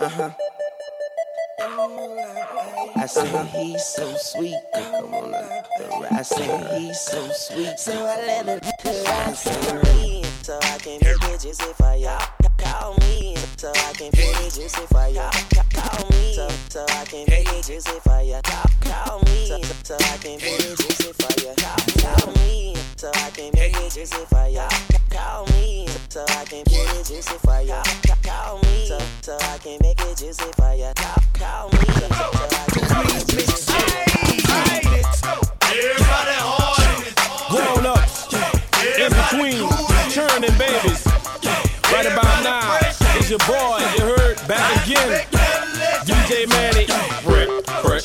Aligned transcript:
Uh 0.00 0.08
huh. 0.08 0.30
I 2.96 3.06
said 3.06 3.46
he's 3.46 3.84
so 3.84 4.14
sweet. 4.16 4.56
Come 4.74 5.14
on, 5.14 5.34
I 5.34 6.22
said 6.22 6.78
he's 6.78 7.00
so 7.00 7.28
sweet. 7.32 7.78
So 7.78 7.92
I 7.92 8.16
let 8.26 8.48
it 8.48 8.62
cause 8.82 9.46
me. 9.84 10.24
So 10.42 10.58
I 10.62 10.78
can 10.78 11.00
make 11.02 11.22
it 11.22 11.40
juicy 11.40 11.72
for 11.74 11.94
y'all. 11.94 12.43
Call 12.74 12.94
me. 13.00 13.36
So 13.56 13.70
I 13.70 13.92
can 13.92 14.10
make 14.14 14.34
it 14.42 14.52
juicy 14.52 14.86
for 14.90 15.06
y'all. 15.06 15.30
Call 15.70 16.10
me. 16.10 16.34
So, 16.34 16.48
so 16.68 16.84
I 16.88 17.04
can 17.04 17.24
make 17.28 17.46
it 17.46 17.64
juicy 17.64 18.00
for 18.02 18.20
y'all. 18.20 18.42
Call 18.80 19.20
me. 19.20 19.46
So, 19.46 19.62
so 19.84 19.94
I 19.94 20.16
can 20.18 20.38
make 20.40 20.58
it 20.58 20.76
juicy 20.78 21.12
for 21.12 21.32
y'all. 21.40 21.54
Call 22.02 22.32
me. 22.34 22.74
So 22.96 23.12
I 23.14 23.30
can 23.30 23.50
make 23.54 23.76
it 23.76 23.92
juicy 23.92 24.24
for 24.26 24.48
y'all. 24.48 24.68
Call 25.08 25.46
me. 25.54 25.86
So 26.08 26.24
I 26.28 26.44
can 26.46 26.64
make 26.66 26.90
it 26.98 27.06
juicy 27.06 27.38
for 27.44 27.60
y'all. 27.62 27.84
Call 28.24 28.58
me. 28.58 28.86
So, 28.88 28.98
so 29.22 29.36
I 29.38 29.58
can 29.58 29.78
make 29.80 30.00
it 30.00 30.18
juicy 30.18 30.50
for 30.56 30.74
y'all. 30.74 30.94
Call 31.34 31.68
me. 31.70 31.78
So, 31.94 32.08
so 32.10 32.44
I 32.50 32.66
can 32.74 33.06
make 33.06 33.14
it 33.14 33.28
juicy 33.28 33.70
for 33.70 33.94
Everybody 35.78 36.36
hard. 36.42 37.14
Grown 37.50 37.86
ups, 37.86 38.34
in 38.98 39.10
between, 39.14 40.10
churning 40.10 40.58
babies. 40.58 41.03
Right 42.04 42.12
about 42.12 42.44
now, 42.44 42.78
it's 43.16 43.30
your 43.30 43.38
boy, 43.38 43.78
you 43.96 44.04
heard, 44.04 44.36
back 44.46 44.86
again. 44.86 45.24
DJ 46.04 46.46
Manny. 46.50 46.84
Fresh, 47.80 48.04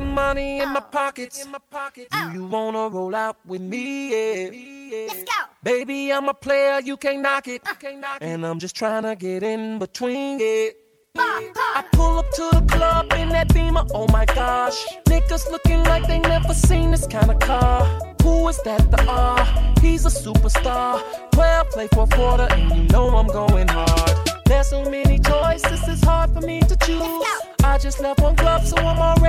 some 0.00 0.14
money 0.14 0.60
in 0.60 0.68
my 0.70 0.80
oh. 0.80 0.90
pockets. 0.90 1.44
In 1.44 1.50
my 1.50 1.58
pocket. 1.70 2.08
Do 2.10 2.18
you 2.32 2.44
oh. 2.44 2.48
wanna 2.48 2.88
roll 2.88 3.14
out 3.14 3.36
with 3.46 3.60
me? 3.60 4.10
Yeah. 4.10 5.06
Let's 5.08 5.24
go. 5.24 5.40
Baby, 5.62 6.12
I'm 6.12 6.28
a 6.28 6.34
player, 6.34 6.80
you 6.80 6.96
can't 6.96 7.20
knock 7.20 7.46
it. 7.46 7.62
You 7.66 7.74
can't 7.74 8.00
knock 8.00 8.16
it. 8.20 8.24
And 8.24 8.46
I'm 8.46 8.58
just 8.58 8.74
trying 8.74 9.04
to 9.04 9.14
get 9.14 9.42
in 9.42 9.78
between 9.78 10.38
it. 10.40 10.76
I 11.16 11.84
pull 11.92 12.18
up 12.18 12.30
to 12.30 12.48
the 12.52 12.64
club 12.74 13.12
in 13.14 13.28
that 13.30 13.52
beamer, 13.52 13.84
oh 13.92 14.06
my 14.08 14.24
gosh. 14.24 14.78
Niggas 15.06 15.50
looking 15.50 15.82
like 15.84 16.06
they 16.06 16.18
never 16.20 16.54
seen 16.54 16.92
this 16.92 17.06
kind 17.06 17.30
of 17.30 17.38
car. 17.40 17.84
Who 18.22 18.48
is 18.48 18.60
that? 18.62 18.90
The 18.90 19.04
R? 19.06 19.44
He's 19.80 20.06
a 20.06 20.08
superstar. 20.08 21.02
Well, 21.36 21.64
play 21.66 21.88
for 21.88 22.04
a 22.04 22.06
quarter, 22.06 22.48
and 22.50 22.76
you 22.76 22.82
know 22.84 23.16
I'm 23.16 23.26
going 23.26 23.68
hard. 23.68 24.30
There's 24.46 24.68
so 24.68 24.88
many 24.90 25.18
choices, 25.18 25.86
it's 25.86 26.02
hard 26.04 26.32
for 26.32 26.40
me 26.40 26.60
to 26.60 26.76
choose. 26.76 27.26
I 27.62 27.78
just 27.78 28.00
left 28.00 28.20
one 28.20 28.36
club, 28.36 28.64
so 28.64 28.76
I'm 28.78 28.98
already 28.98 29.19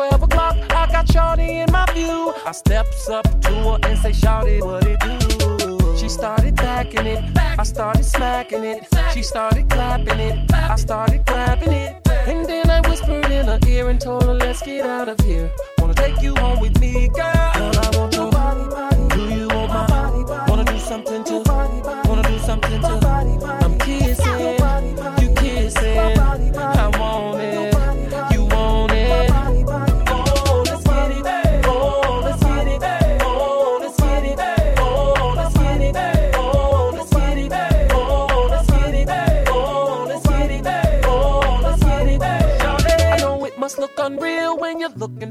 12 0.00 0.22
o'clock, 0.22 0.56
I 0.70 0.90
got 0.90 1.06
Shawty 1.08 1.62
in 1.62 1.70
my 1.70 1.84
view. 1.92 2.32
I 2.46 2.52
steps 2.52 3.10
up 3.10 3.26
to 3.42 3.50
her 3.50 3.78
and 3.82 3.98
say, 3.98 4.12
Shawty, 4.12 4.64
what 4.64 4.86
it 4.86 4.98
do? 4.98 5.94
She 5.94 6.08
started 6.08 6.56
backing 6.56 7.04
it, 7.04 7.22
I 7.36 7.62
started 7.64 8.06
smacking 8.06 8.64
it. 8.64 8.88
She 9.12 9.22
started 9.22 9.68
clapping 9.68 10.18
it, 10.18 10.50
I 10.54 10.76
started 10.76 11.26
clapping 11.26 11.74
it. 11.74 12.08
And 12.26 12.46
then 12.46 12.70
I 12.70 12.80
whispered 12.88 13.26
in 13.26 13.44
her 13.44 13.58
ear 13.68 13.90
and 13.90 14.00
told 14.00 14.22
her, 14.22 14.32
let's 14.32 14.62
get 14.62 14.86
out 14.86 15.10
of 15.10 15.20
here. 15.20 15.50
Wanna 15.76 15.92
take 15.92 16.22
you 16.22 16.34
home 16.36 16.60
with 16.60 16.80
me, 16.80 17.08
girl. 17.08 17.32
Girl, 17.34 17.78
I 17.84 17.90
want 17.98 18.14
your 18.14 18.30
body, 18.30 18.70
body. 18.70 19.16
Do 19.16 19.34
you 19.34 19.48
want 19.48 19.70
my 19.70 19.86
body, 19.86 20.24
body? 20.24 20.50
Wanna 20.50 20.64
do 20.64 20.78
something 20.78 21.24
to 21.24 21.49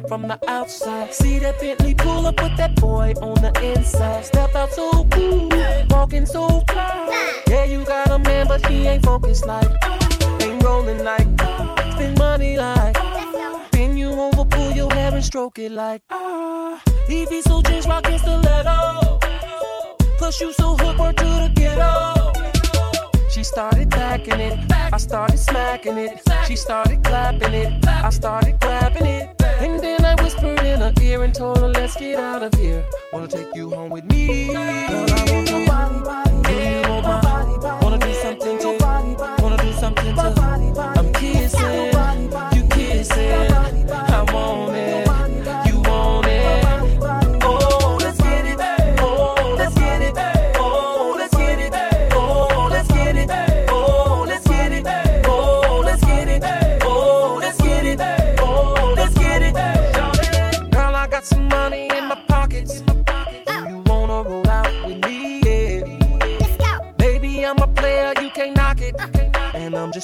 from 0.09 0.27
the 0.27 0.39
outside. 0.49 1.13
See 1.13 1.37
that 1.39 1.59
Bentley 1.59 1.93
pull 1.93 2.25
up 2.25 2.41
with 2.41 2.57
that 2.57 2.75
boy 2.75 3.13
on 3.21 3.35
the 3.35 3.51
inside. 3.63 4.25
Step 4.25 4.55
out 4.55 4.73
so 4.73 5.05
cool, 5.11 5.49
walking 5.91 6.25
so 6.25 6.63
fly. 6.67 7.43
Yeah, 7.47 7.65
you 7.65 7.85
got 7.85 8.09
a 8.09 8.17
man, 8.17 8.47
but 8.47 8.65
he 8.65 8.87
ain't 8.87 9.05
focused 9.05 9.45
like. 9.45 9.69
Ain't 10.41 10.63
rolling 10.63 11.03
like. 11.03 11.27
Spend 11.93 12.17
money 12.17 12.57
like. 12.57 12.97
Bend 13.71 13.99
you 13.99 14.09
over, 14.09 14.45
pull 14.45 14.71
your 14.71 14.91
hair 14.91 15.13
and 15.13 15.23
stroke 15.23 15.59
it 15.59 15.71
like. 15.71 16.01
Ah, 16.09 16.81
Evisu 17.07 17.63
jeans 17.67 17.85
rockin' 17.87 18.17
stiletto. 18.17 19.19
Plus 20.17 20.41
you 20.41 20.51
so 20.53 20.75
hood, 20.75 20.97
word 20.97 21.17
to 21.17 21.23
the 21.23 21.51
ghetto. 21.53 22.18
She 23.39 23.45
started 23.45 23.89
backing 23.89 24.41
it, 24.41 24.59
I 24.69 24.97
started 24.97 25.37
smacking 25.39 25.97
it. 25.97 26.21
She 26.45 26.57
started 26.57 27.01
clapping 27.05 27.53
it, 27.53 27.87
I 27.87 28.09
started 28.09 28.59
clapping 28.59 29.05
it. 29.05 29.41
And 29.61 29.79
then 29.79 30.03
I 30.03 30.21
whispered 30.21 30.59
in 30.59 30.81
her 30.81 30.91
ear 31.01 31.23
and 31.23 31.33
told 31.33 31.59
her, 31.59 31.69
let's 31.69 31.95
get 31.95 32.19
out 32.19 32.43
of 32.43 32.53
here. 32.55 32.83
Wanna 33.13 33.29
take 33.29 33.55
you 33.55 33.69
home 33.69 33.91
with 33.91 34.03
me? 34.03 34.47
Girl, 34.47 34.57
I 34.57 35.31
want 35.31 35.49
your 35.49 35.65
body, 35.65 36.03
body. 36.03 36.88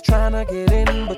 Trying 0.05 0.31
to 0.33 0.45
get 0.45 0.71
in 0.71 1.07
between 1.07 1.14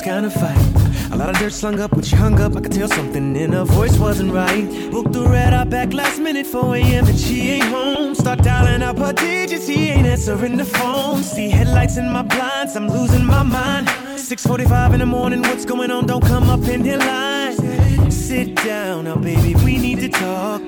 worst 0.00 0.04
kind 0.04 0.26
of 0.26 0.32
fight. 0.32 1.12
A 1.12 1.16
lot 1.16 1.30
of 1.30 1.38
dirt 1.38 1.52
slung 1.52 1.80
up 1.80 1.92
when 1.92 2.02
she 2.02 2.16
hung 2.16 2.40
up. 2.40 2.56
I 2.56 2.60
could 2.60 2.72
tell 2.72 2.88
something 2.88 3.36
in 3.36 3.52
her 3.52 3.64
voice 3.64 3.98
wasn't 3.98 4.32
right. 4.32 4.66
Booked 4.90 5.12
the 5.12 5.26
red 5.28 5.52
eye 5.52 5.64
back 5.64 5.92
last 5.92 6.20
minute, 6.20 6.46
4 6.46 6.76
a.m. 6.76 7.06
and 7.06 7.18
she 7.18 7.50
ain't 7.50 7.64
home. 7.64 8.14
Start 8.14 8.42
dialing 8.42 8.82
up 8.82 8.98
her 8.98 9.12
digits, 9.12 9.66
he 9.66 9.88
ain't 9.88 10.06
answering 10.06 10.56
the 10.56 10.64
phone. 10.64 11.22
See 11.22 11.50
headlights 11.50 11.96
in 11.96 12.10
my 12.10 12.22
blinds, 12.22 12.76
I'm 12.76 12.88
losing 12.88 13.24
my 13.24 13.42
mind. 13.42 13.88
6:45 14.16 14.94
in 14.94 15.00
the 15.00 15.06
morning, 15.06 15.42
what's 15.42 15.64
going 15.64 15.90
on? 15.90 16.06
Don't 16.06 16.24
come 16.24 16.48
up 16.48 16.66
in 16.68 16.84
here 16.84 16.98
line. 16.98 18.10
Sit 18.10 18.54
down 18.56 19.04
now, 19.04 19.16
baby, 19.16 19.54
we 19.64 19.78
need 19.78 20.00
to 20.00 20.08
talk. 20.08 20.59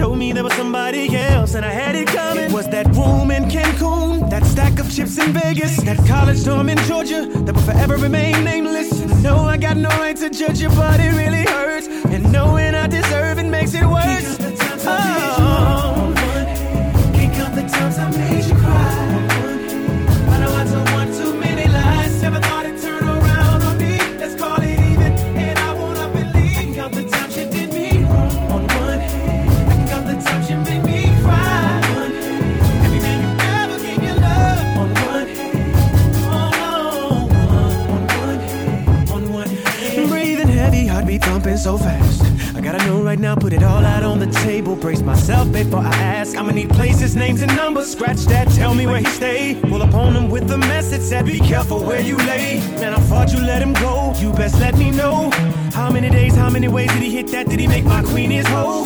Told 0.00 0.16
me 0.16 0.32
there 0.32 0.42
was 0.42 0.54
somebody 0.54 1.14
else, 1.14 1.54
and 1.54 1.62
I 1.62 1.68
had 1.68 1.94
it 1.94 2.08
coming. 2.08 2.44
It 2.44 2.52
was 2.52 2.66
that 2.68 2.86
room 2.96 3.30
in 3.30 3.44
Cancun, 3.44 4.30
that 4.30 4.46
stack 4.46 4.78
of 4.78 4.90
chips 4.90 5.18
in 5.18 5.34
Vegas, 5.34 5.76
that 5.82 5.98
college 6.08 6.42
dorm 6.42 6.70
in 6.70 6.78
Georgia 6.88 7.26
that 7.26 7.54
will 7.54 7.62
forever 7.62 7.98
remain 7.98 8.42
nameless. 8.42 8.90
No, 9.22 9.40
I 9.40 9.58
got 9.58 9.76
no 9.76 9.90
right 9.90 10.16
to 10.16 10.30
judge 10.30 10.62
you, 10.62 10.70
but 10.70 11.00
it 11.00 11.12
really 11.12 11.44
hurts. 11.44 11.86
And 11.86 12.32
knowing 12.32 12.74
I 12.74 12.86
deserve 12.86 13.40
it 13.40 13.44
makes 13.44 13.74
it 13.74 13.84
worse. 13.84 14.39
So 41.70 41.84
fast. 41.84 42.56
I 42.56 42.60
gotta 42.60 42.84
know 42.86 43.00
right 43.00 43.18
now, 43.18 43.36
put 43.36 43.52
it 43.52 43.62
all 43.62 43.84
out 43.84 44.02
on 44.02 44.18
the 44.18 44.30
table. 44.44 44.74
Brace 44.74 45.02
myself 45.02 45.52
before 45.52 45.80
I 45.80 45.94
ask. 46.18 46.36
I'ma 46.36 46.50
need 46.50 46.70
places, 46.70 47.14
names, 47.14 47.42
and 47.42 47.54
numbers. 47.54 47.92
Scratch 47.92 48.22
that, 48.32 48.48
tell 48.48 48.74
me 48.74 48.86
where 48.86 48.98
he 48.98 49.06
stay. 49.06 49.56
Pull 49.70 49.82
up 49.82 49.94
on 49.94 50.16
him 50.16 50.30
with 50.30 50.50
a 50.50 50.58
message 50.58 51.02
said, 51.02 51.26
be 51.26 51.38
careful 51.38 51.80
where 51.84 52.00
you 52.00 52.16
lay. 52.16 52.58
Man, 52.80 52.92
I 52.94 53.00
thought 53.08 53.32
you 53.32 53.40
let 53.40 53.62
him 53.62 53.72
go. 53.74 54.12
You 54.16 54.32
best 54.32 54.58
let 54.58 54.76
me 54.76 54.90
know. 54.90 55.30
How 55.72 55.90
many 55.90 56.10
days, 56.10 56.34
how 56.34 56.50
many 56.50 56.66
ways 56.66 56.90
did 56.92 57.02
he 57.02 57.10
hit 57.10 57.28
that? 57.28 57.48
Did 57.48 57.60
he 57.60 57.68
make 57.68 57.84
my 57.84 58.02
queen 58.02 58.30
his 58.30 58.48
hoe? 58.48 58.84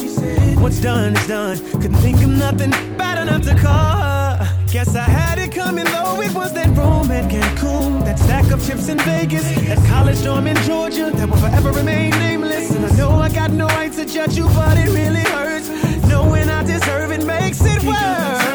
What's 0.62 0.80
done 0.80 1.16
is 1.16 1.26
done. 1.26 1.56
Couldn't 1.80 2.02
think 2.06 2.16
of 2.22 2.28
nothing 2.28 2.70
bad 2.98 3.16
enough 3.26 3.42
to 3.48 3.54
call 3.54 3.96
her. 4.06 4.66
Guess 4.70 4.94
I 4.94 5.08
had 5.18 5.38
it 5.38 5.43
coming 5.64 5.86
low. 5.86 6.20
It 6.20 6.32
was 6.34 6.52
that 6.52 6.68
room 6.76 7.10
at 7.10 7.30
Cancun, 7.30 8.04
that 8.04 8.18
stack 8.18 8.50
of 8.52 8.64
chips 8.66 8.88
in 8.88 8.98
Vegas, 8.98 9.44
that 9.68 9.78
college 9.88 10.22
dorm 10.22 10.46
in 10.46 10.56
Georgia 10.68 11.10
that 11.10 11.28
will 11.28 11.38
forever 11.38 11.72
remain 11.72 12.10
nameless. 12.10 12.70
And 12.74 12.84
I 12.84 12.90
know 12.96 13.10
I 13.10 13.28
got 13.30 13.50
no 13.50 13.66
right 13.66 13.92
to 13.92 14.04
judge 14.04 14.36
you, 14.36 14.46
but 14.58 14.76
it 14.76 14.90
really 15.00 15.26
hurts. 15.36 15.68
Knowing 16.08 16.48
I 16.48 16.62
deserve 16.64 17.10
it 17.12 17.24
makes 17.24 17.60
it 17.64 17.82
worse. 17.82 18.53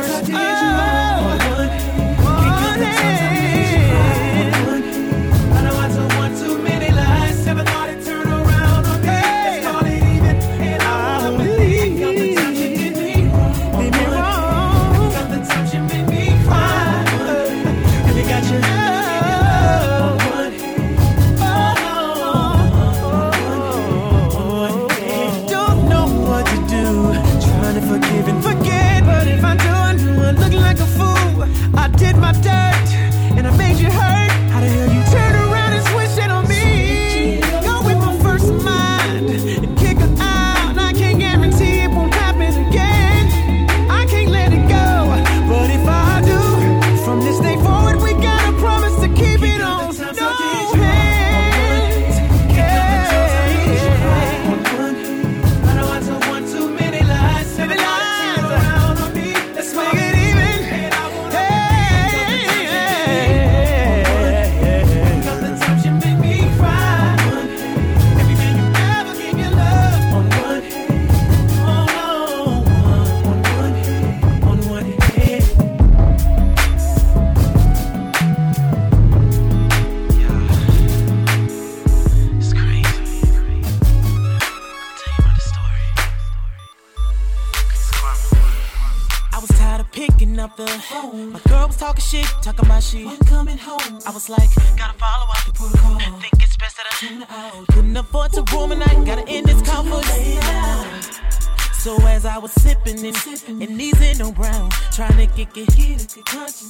Get 105.53 105.69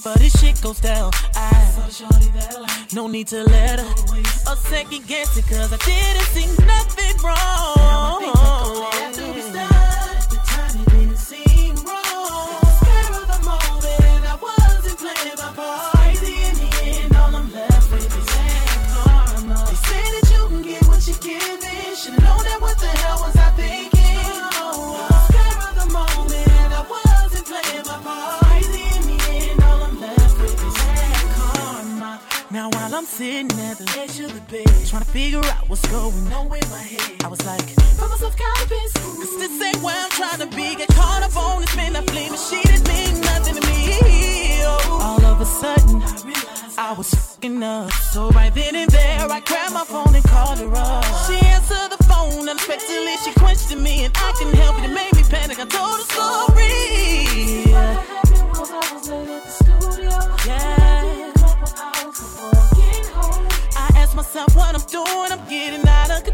but 0.03 0.19
this 0.19 0.39
shit 0.39 0.61
goes 0.61 0.79
down. 0.79 1.11
I 1.35 1.89
no 2.93 3.07
need 3.07 3.27
to 3.27 3.43
let 3.43 3.79
her 3.79 4.51
a 4.51 4.55
second 4.55 5.07
guess 5.07 5.37
it, 5.37 5.45
cause 5.47 5.71
I 5.73 5.77
didn't 5.77 6.25
see 6.33 6.58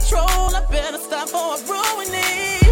control. 0.07 0.55
I 0.55 0.65
better 0.69 0.97
stop 0.97 1.33
or 1.33 1.57
I 1.57 1.61
ruin 1.67 2.64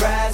Five, 0.00 0.29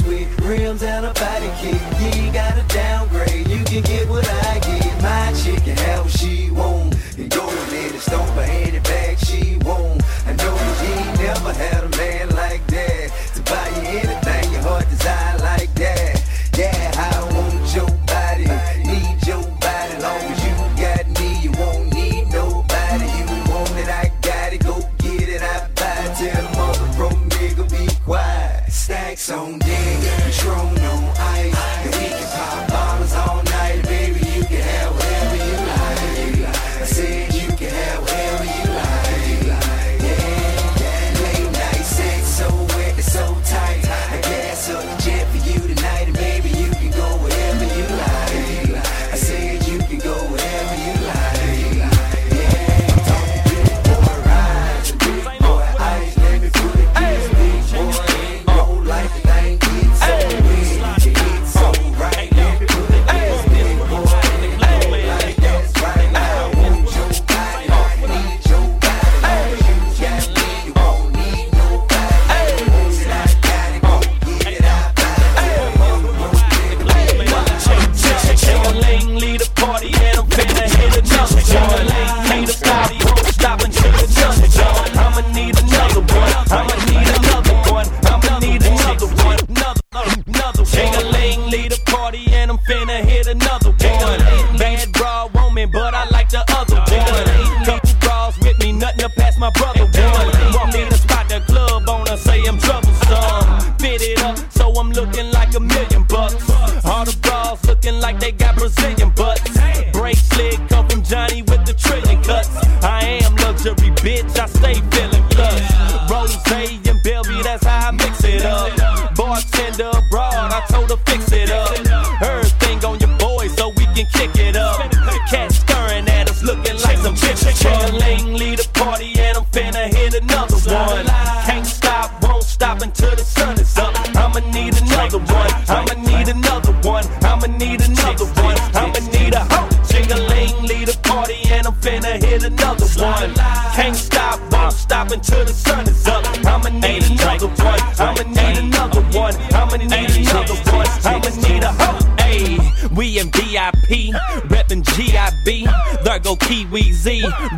go 156.76 157.55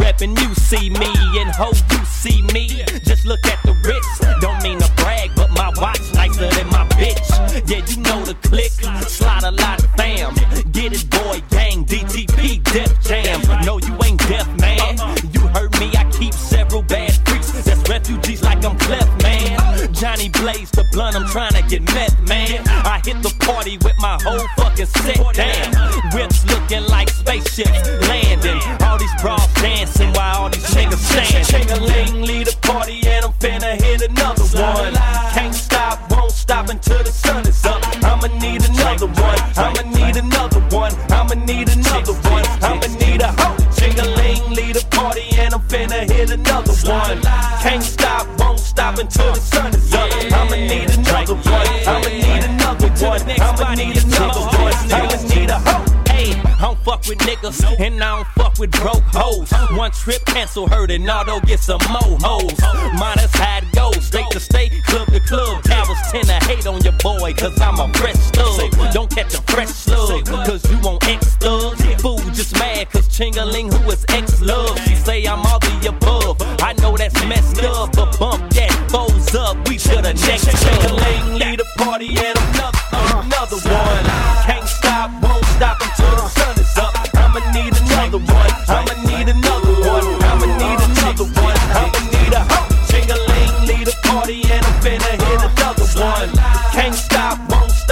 cancel 60.48 60.68
hurt, 60.68 60.90
and 60.90 61.04
Nardo 61.04 61.40
get 61.40 61.60
some 61.60 61.80
mo 61.90 62.16
hoes. 62.22 62.52
Is 62.52 63.34
how 63.34 63.58
it 63.58 63.72
goes, 63.72 64.04
state 64.04 64.30
to 64.30 64.40
state, 64.40 64.72
club 64.84 65.08
to 65.08 65.20
club. 65.20 65.62
Cowards 65.64 66.00
tend 66.10 66.26
to 66.26 66.34
hate 66.46 66.66
on 66.66 66.80
your 66.82 66.94
boy, 66.94 67.34
cause 67.34 67.60
I'm 67.60 67.78
a 67.78 67.92
fresh 67.98 68.16
thug. 68.32 68.57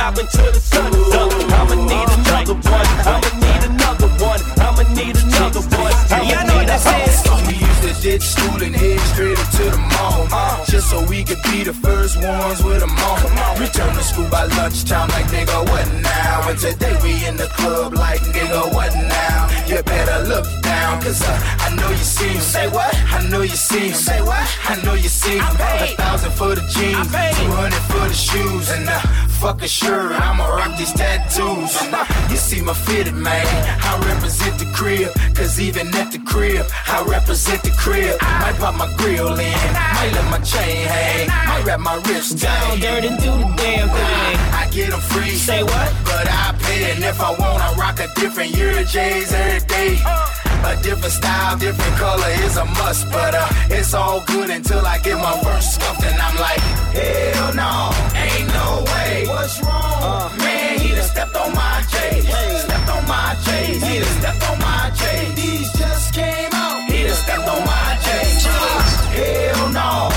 Stop 0.07 0.25
until 0.25 0.53
the 0.53 0.61
sun 0.61 0.93
is 0.95 1.15
up. 1.15 1.33
I'ma 1.59 1.75
need 1.75 2.09
another 2.19 2.55
one. 2.55 2.87
I'ma 3.07 3.31
need 3.43 3.63
another 3.71 4.09
one. 4.23 4.41
I'ma 4.59 4.83
need 4.95 5.17
another 5.17 5.61
one. 5.61 5.95
I'ma 6.11 6.43
need 6.43 6.69
a 6.69 6.79
hoe. 6.79 7.47
We 7.47 7.55
used 7.55 7.83
to 7.83 8.03
ditch 8.03 8.23
school 8.23 8.63
and 8.63 8.77
head 8.77 9.01
straight 9.01 9.39
up 9.39 9.51
to 9.53 9.65
the 9.71 9.77
mall. 9.77 9.96
Just 10.67 10.91
so 10.91 11.05
we 11.07 11.25
could 11.25 11.43
be 11.45 11.65
the 11.65 11.73
first 11.73 12.17
ones 12.23 12.63
with 12.63 12.81
them 12.81 12.91
on. 12.91 13.61
Return 13.61 13.95
to 13.95 14.03
school 14.03 14.29
by 14.29 14.45
lunchtime, 14.45 15.09
like 15.11 15.27
nigga, 15.27 15.59
what 15.71 15.87
now? 16.03 16.49
And 16.49 16.59
today 16.59 16.97
we 17.03 17.27
in 17.27 17.37
the 17.37 17.47
club, 17.59 17.95
like 17.95 18.21
nigga, 18.21 18.73
what 18.75 18.95
now? 18.95 19.49
You 19.67 19.83
better 19.83 20.29
look 20.29 20.47
down, 20.63 21.03
cause 21.03 21.23
uh, 21.23 21.57
I 21.61 21.75
know 21.75 21.91
you 21.91 21.97
see 21.97 22.29
him. 22.29 22.41
Say 22.41 22.69
what? 22.69 22.95
I 23.11 23.27
know 23.29 23.43
you 23.43 23.57
see 23.57 23.89
him. 23.89 23.95
Say 23.95 24.21
what? 24.23 24.47
I 24.69 24.81
know 24.85 24.95
you 24.95 25.09
see 25.09 25.39
him. 25.39 25.57
A 25.59 25.95
thousand 25.97 26.33
for 26.33 26.55
the 26.55 26.63
jeans, 26.71 27.09
two 27.37 27.51
hundred 27.51 27.83
for 27.91 28.07
the 28.07 28.15
shoes, 28.15 28.71
and 28.71 28.89
uh, 28.89 29.01
fuck 29.41 29.63
a 29.63 29.69
shirt. 29.69 30.13
I'ma 30.13 30.47
rock 30.47 30.77
these 30.79 30.93
tattoos. 30.93 31.75
Uh, 31.81 32.05
you 32.31 32.37
see 32.37 32.61
my 32.63 32.75
fitted, 32.75 33.15
man. 33.15 33.47
I 33.83 33.99
represent 34.07 34.59
the 34.59 34.67
crib, 34.73 35.11
cause 35.35 35.59
even 35.61 35.89
at 35.95 36.13
the 36.13 36.19
crib, 36.21 36.67
I 36.87 37.05
represent 37.09 37.63
the 37.63 37.71
crib. 37.71 38.17
I 38.21 38.47
Might 38.47 38.59
pop 38.61 38.75
my 38.77 38.87
grill 38.97 39.35
in, 39.35 39.73
might 39.97 40.13
let 40.15 40.26
my 40.31 40.39
chain 40.39 40.87
hang, 40.87 41.29
might 41.29 41.65
wrap 41.65 41.81
my 41.81 41.97
wrist 42.07 42.39
down. 42.41 42.81
Dirty, 42.81 43.09
do 43.09 43.33
the 43.43 43.55
damn 43.57 43.89
thing. 43.89 44.37
I 44.61 44.69
get 44.73 44.91
them 44.91 45.01
free. 45.01 45.31
Say 45.31 45.63
what? 45.63 45.91
But 46.05 46.27
I 46.29 46.55
pay, 46.61 46.93
and 46.93 47.05
if 47.05 47.21
I 47.21 47.31
want, 47.31 47.63
I 47.63 47.75
rock 47.75 48.01
a 48.01 48.09
different 48.21 48.57
Euro 48.57 48.85
J's 48.85 49.33
every 49.33 49.67
day. 49.67 49.99
A 50.67 50.75
different 50.83 51.13
style, 51.13 51.57
different 51.57 51.95
color 51.97 52.29
is 52.43 52.57
a 52.57 52.65
must, 52.65 53.09
but 53.13 53.35
uh, 53.35 53.47
it's 53.71 53.95
all 53.95 54.21
good 54.27 54.51
until 54.51 54.85
I 54.85 54.99
get 54.99 55.17
my 55.17 55.41
first 55.45 55.75
scuffed, 55.75 56.03
and 56.03 56.19
I'm 56.21 56.37
like, 56.37 56.59
hell 56.91 57.55
no, 57.55 57.93
ain't 58.19 58.49
no 58.49 58.83
way. 58.91 59.27
What's 59.29 59.63
wrong? 59.63 60.37
Man, 60.39 60.81
he 60.81 60.89
done 60.89 61.05
stepped 61.05 61.37
on 61.37 61.55
my 61.55 61.85
J's, 61.93 62.27
stepped 62.65 62.91
on 62.91 63.07
my 63.07 63.37
J's, 63.45 63.83
he 63.87 63.99
done 64.01 64.19
stepped 64.19 64.51
on 64.51 64.59
my 64.59 64.91
J's. 64.97 65.35
These 65.37 65.73
just 65.79 66.15
came 66.15 66.51
out, 66.53 66.91
he 66.91 67.05
done 67.05 67.15
stepped 67.15 67.49
on 67.49 67.65
my 67.65 67.99
J's. 68.03 68.45
Hell 69.15 69.69
no 69.71 70.16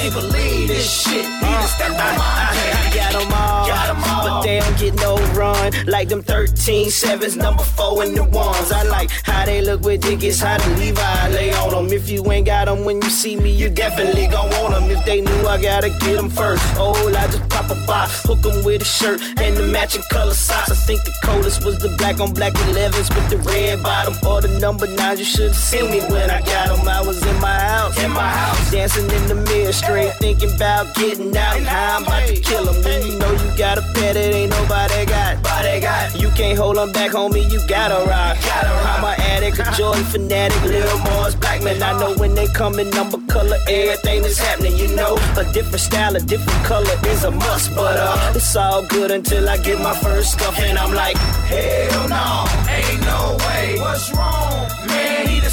can't 0.00 0.14
believe 0.14 0.68
this 0.68 1.02
shit, 1.02 1.24
he 1.24 1.46
uh. 1.46 1.66
stepped 1.66 1.90
on 1.90 2.16
my 2.18 2.50
J's. 2.54 2.94
Got 2.94 3.14
'em 3.14 3.32
all, 3.32 3.66
Got 3.68 3.90
'em 3.90 4.02
all. 4.04 4.24
but 4.24 4.42
they 4.42 4.58
don't 4.60 4.78
get 4.78 4.94
no 4.94 5.16
run. 5.34 5.72
Like 5.86 6.08
them 6.08 6.22
13 6.22 6.90
sevens, 6.90 7.36
number 7.36 7.62
four 7.62 8.02
and 8.02 8.16
the 8.16 8.24
ones. 8.24 8.72
I 8.72 8.82
like 8.84 9.10
how 9.24 9.44
they 9.44 9.60
look 9.62 9.82
with 9.82 10.02
tickets, 10.02 10.40
how 10.40 10.58
the 10.58 10.70
Levi 10.80 11.28
lay 11.28 11.52
on 11.54 11.70
them. 11.70 11.92
If 11.92 12.08
you 12.08 12.20
ain't 12.32 12.46
got 12.46 12.68
'em 12.68 12.84
when 12.84 13.00
you 13.02 13.10
see 13.10 13.36
me, 13.36 13.50
you 13.50 13.68
definitely 13.68 14.26
gon' 14.26 14.50
want 14.50 14.74
'em. 14.74 14.90
If 14.90 15.04
they 15.04 15.20
knew 15.20 15.46
I 15.46 15.60
gotta 15.60 15.90
get 15.90 16.18
'em 16.18 16.30
first. 16.30 16.62
Oh, 16.78 16.94
I 17.22 17.26
just 17.26 17.48
pop 17.48 17.70
a 17.70 17.74
box, 17.86 18.22
hook 18.24 18.44
'em 18.46 18.64
with 18.64 18.82
a 18.82 18.84
shirt 18.84 19.20
and 19.40 19.56
the 19.56 19.62
matching 19.64 20.02
color 20.10 20.34
socks. 20.34 20.70
I 20.70 20.74
think 20.74 21.04
the 21.04 21.12
coldest 21.24 21.64
was 21.64 21.78
the 21.78 21.90
black 21.98 22.20
on 22.20 22.32
black 22.32 22.54
11s 22.68 23.08
with 23.14 23.28
the 23.30 23.38
red 23.38 23.82
bottom 23.82 24.14
or 24.26 24.40
the 24.40 24.48
number 24.64 24.86
nines. 24.86 25.18
You 25.20 25.26
should've 25.26 25.56
seen 25.56 25.90
me 25.90 26.00
when 26.12 26.30
I 26.30 26.40
got 26.40 26.66
'em. 26.70 26.88
I 26.88 27.00
was 27.02 27.22
in 27.22 27.38
my 27.40 27.58
house, 27.70 27.96
In 27.98 28.10
my 28.10 28.28
house. 28.40 28.70
dancing 28.70 29.08
in 29.10 29.26
the 29.28 29.34
mirror, 29.34 29.72
straight 29.72 29.99
thinking 30.08 30.52
about 30.54 30.94
getting 30.94 31.36
out 31.36 31.56
and 31.56 31.66
how 31.66 31.96
I'm 31.98 32.02
about 32.04 32.26
to 32.28 32.36
kill 32.40 32.68
'em. 32.68 32.82
When 32.82 33.06
you 33.06 33.18
know 33.18 33.32
you 33.32 33.58
got 33.58 33.78
a 33.78 33.82
pet, 33.94 34.16
it 34.16 34.34
ain't 34.34 34.50
nobody 34.50 35.04
got. 35.06 35.42
Body 35.42 35.80
got 35.80 36.20
You 36.20 36.30
can't 36.30 36.56
hold 36.58 36.78
'em 36.78 36.92
back, 36.92 37.10
homie, 37.12 37.50
you 37.50 37.60
gotta 37.68 37.98
ride. 38.06 38.38
Gotta 38.44 38.68
ride. 38.68 38.98
I'm 38.98 39.04
a 39.04 39.14
addict, 39.32 39.58
a 39.58 39.64
joy 39.76 39.96
fanatic, 40.12 40.62
Lil 40.64 40.98
Mars 40.98 41.34
black 41.34 41.62
man. 41.62 41.82
I 41.82 41.98
know 42.00 42.14
when 42.14 42.34
they 42.34 42.46
come 42.48 42.78
in 42.78 42.90
number 42.90 43.18
color, 43.28 43.58
everything 43.68 44.24
is 44.24 44.38
happening, 44.38 44.76
you 44.76 44.88
know. 44.96 45.18
A 45.36 45.44
different 45.52 45.80
style, 45.80 46.16
a 46.16 46.20
different 46.20 46.64
color 46.64 46.96
is 47.06 47.24
a 47.24 47.30
must, 47.30 47.74
but 47.74 47.96
uh, 47.96 48.32
it's 48.34 48.56
all 48.56 48.82
good 48.86 49.10
until 49.10 49.48
I 49.48 49.56
get 49.58 49.78
my 49.80 49.94
first 49.94 50.32
scuff, 50.32 50.58
and 50.58 50.78
I'm 50.78 50.94
like, 50.94 51.16
Hell 51.50 52.08
no, 52.08 52.46
ain't 52.68 53.00
no 53.02 53.36
way. 53.46 53.78
What's 53.80 54.10
wrong? 54.14 54.79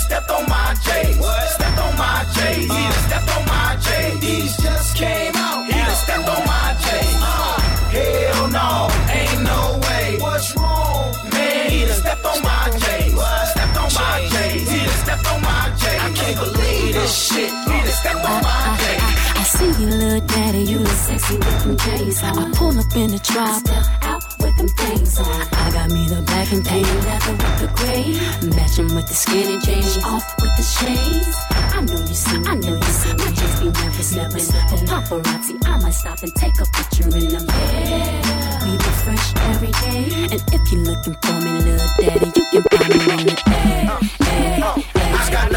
Stepped 0.07 0.31
on 0.31 0.47
my 0.47 0.73
J's. 0.85 1.17
Stepped 1.55 1.79
on 1.79 1.97
my 1.97 2.25
J's. 2.33 2.63
He 2.63 2.67
done 2.67 2.91
stepped 3.07 3.29
on 3.35 3.45
my 3.45 3.77
J's. 3.85 4.19
These 4.21 4.57
just 4.57 4.95
came 4.95 5.35
out. 5.35 5.65
He 5.65 5.73
done 5.73 5.95
stepped 5.95 6.29
on 6.29 6.45
my 6.47 6.75
J's. 6.79 7.19
Uh. 7.19 7.59
Hell 7.91 8.47
no, 8.47 8.87
ain't 9.11 9.41
no 9.43 9.79
way. 9.83 10.17
What's 10.21 10.55
wrong? 10.55 11.11
Man, 11.33 11.69
he 11.69 11.85
done 11.85 11.99
stepped 11.99 12.25
on 12.25 12.41
my 12.41 12.69
J's. 12.71 13.11
Stepped 13.51 13.77
on 13.83 13.89
my 13.99 14.27
J's. 14.31 14.69
He 14.71 14.79
done 14.79 14.99
stepped 15.03 15.27
on 15.27 15.41
my 15.41 15.75
J's. 15.75 15.99
I 15.99 16.11
can't 16.15 16.37
believe 16.39 16.93
this 16.93 17.13
shit. 17.27 17.51
He 17.51 17.77
done 17.83 17.87
stepped 17.87 18.23
on 18.23 18.41
my 18.47 18.77
J's. 18.79 19.01
I 19.35 19.43
see 19.43 19.83
you, 19.83 19.89
little 19.91 20.25
daddy, 20.27 20.63
you 20.71 20.79
look 20.79 20.97
sexy 21.07 21.35
with 21.35 21.63
them 21.63 21.75
J's. 21.77 22.23
I 22.23 22.31
pull 22.55 22.79
up 22.79 22.95
in 22.95 23.11
the 23.11 23.19
drop, 23.19 23.59
step 23.59 23.83
out 24.03 24.15
with 24.15 24.16
them 24.57 24.67
things 24.67 25.19
on. 25.19 25.41
I 25.53 25.71
got 25.71 25.89
me 25.91 26.07
the 26.07 26.21
black 26.21 26.51
and 26.51 26.65
pink 26.65 26.87
leather 27.05 27.31
with 27.31 27.55
the 27.61 27.67
gray, 27.77 28.17
matching 28.55 28.93
with 28.95 29.07
the 29.07 29.13
skinny 29.13 29.59
jeans, 29.61 29.97
off 30.03 30.25
with 30.41 30.53
the 30.57 30.63
shades. 30.63 31.37
I 31.77 31.81
know 31.81 31.99
you 31.99 32.13
see, 32.13 32.37
I 32.37 32.55
know 32.55 32.75
you 32.75 32.91
see. 32.99 33.13
My 33.13 33.31
jeans 33.37 33.59
be 33.61 33.69
never 33.69 34.03
slipping. 34.03 34.47
For 34.69 34.79
paparazzi, 34.89 35.55
I 35.65 35.77
might 35.79 35.93
stop 35.93 36.21
and 36.23 36.33
take 36.35 36.57
a 36.59 36.65
picture 36.73 37.09
in 37.17 37.27
them. 37.29 37.45
Yeah, 37.47 38.65
we 38.65 38.71
be 38.77 38.91
fresh 39.05 39.27
every 39.53 39.71
day. 39.85 40.03
And 40.33 40.41
if 40.53 40.71
you're 40.71 40.81
looking 40.81 41.15
for 41.21 41.37
me, 41.45 41.51
little 41.61 41.89
daddy, 42.01 42.31
you 42.35 42.45
can 42.51 42.63
find 42.73 42.89
me 42.93 42.99
on 43.13 43.23
the 43.25 43.35
day. 43.45 43.87
I 45.09 45.29
got 45.31 45.51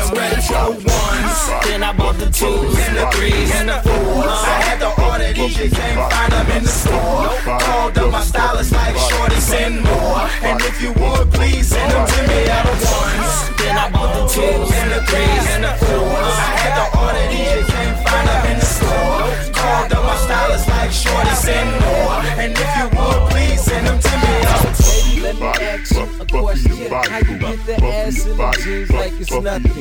the 0.61 0.71
ones. 0.85 1.39
Then 1.65 1.83
I 1.83 1.93
bought 1.93 2.19
the 2.19 2.31
twos 2.31 2.77
and 2.87 2.97
the 2.97 3.07
threes 3.15 3.51
and 3.55 3.69
the 3.69 3.79
fours. 3.81 4.41
I 4.55 4.59
had 4.69 4.79
to 4.85 4.91
order 5.09 5.33
these, 5.33 5.57
you 5.59 5.71
can't 5.71 6.01
find 6.13 6.33
them 6.33 6.49
in 6.57 6.63
the 6.65 6.75
store. 6.83 7.29
Called 7.61 7.99
up 7.99 8.13
my 8.13 8.23
stylist 8.23 8.73
like 8.73 8.97
Shorty, 8.97 9.41
send 9.41 9.85
more. 9.85 10.21
And 10.43 10.61
if 10.63 10.83
you 10.83 10.93
would, 11.01 11.33
please 11.33 11.69
send 11.69 11.91
them 11.93 12.07
to 12.07 12.21
me 12.29 12.49
out 12.49 12.67
of 12.67 12.79
ones. 12.85 13.33
Then 13.61 13.77
I 13.79 13.87
bought 13.91 14.13
the 14.17 14.25
twos 14.29 14.71
and 14.81 14.91
the 14.93 15.01
threes 15.09 15.47
and 15.55 15.65
the 15.65 15.75
fours. 15.85 16.37
I 16.47 16.51
had 16.61 16.73
to 16.81 16.87
order 17.01 17.27
these, 17.33 17.53
you 17.57 17.65
can't 17.73 17.97
find 18.05 18.27
them 18.29 18.45
in 18.53 18.59
the 18.61 18.69
store. 18.77 19.25
Called 19.57 19.93
up 19.97 20.05
my 20.05 20.17
stylist 20.25 20.69
like 20.69 20.93
Shorty, 20.93 21.35
send 21.47 21.71
more. 21.81 22.21
And 22.43 22.53
if 22.53 22.71
you 22.79 22.90
let 25.21 25.37
me 25.37 25.47
ask 25.47 25.93
you 25.95 26.03
a 26.21 26.27
question. 26.27 26.91
How 26.91 27.19
you 27.19 27.39
get 27.39 27.67
the 27.67 27.85
ass 27.85 28.27
in 28.27 28.37
the 28.37 28.61
jeans 28.65 28.91
like 28.91 29.13
it's 29.21 29.31
nothing? 29.31 29.73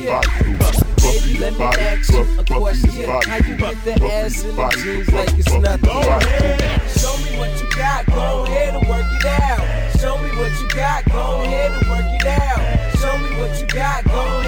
Baby, 1.00 1.38
let 1.38 1.58
me 1.58 1.64
ask 1.64 2.12
you 2.12 2.26
a 2.38 2.44
question. 2.44 3.08
How 3.08 3.36
you 3.36 3.56
get 3.56 3.84
the 3.84 3.92
ass 4.12 4.44
in 4.44 4.56
the 4.56 4.68
jeans 4.82 5.12
like 5.12 5.38
it's 5.38 5.52
nothing? 5.52 5.84
Go 5.84 6.00
ahead, 6.00 6.90
show 6.90 7.16
me 7.18 7.38
what 7.38 7.50
you 7.60 7.68
got. 7.76 8.06
Go 8.06 8.44
ahead 8.44 8.74
and 8.74 8.88
work 8.88 9.06
it 9.06 9.26
out. 9.26 9.98
Show 9.98 10.18
me 10.18 10.28
what 10.36 10.52
you 10.60 10.68
got. 10.68 11.04
Go 11.06 11.42
ahead 11.42 11.72
and 11.72 11.88
work 11.88 12.06
it 12.06 12.26
out. 12.26 12.96
Show 12.98 13.18
me 13.18 13.36
what 13.40 13.60
you 13.60 13.66
got. 13.66 14.04
Go 14.04 14.39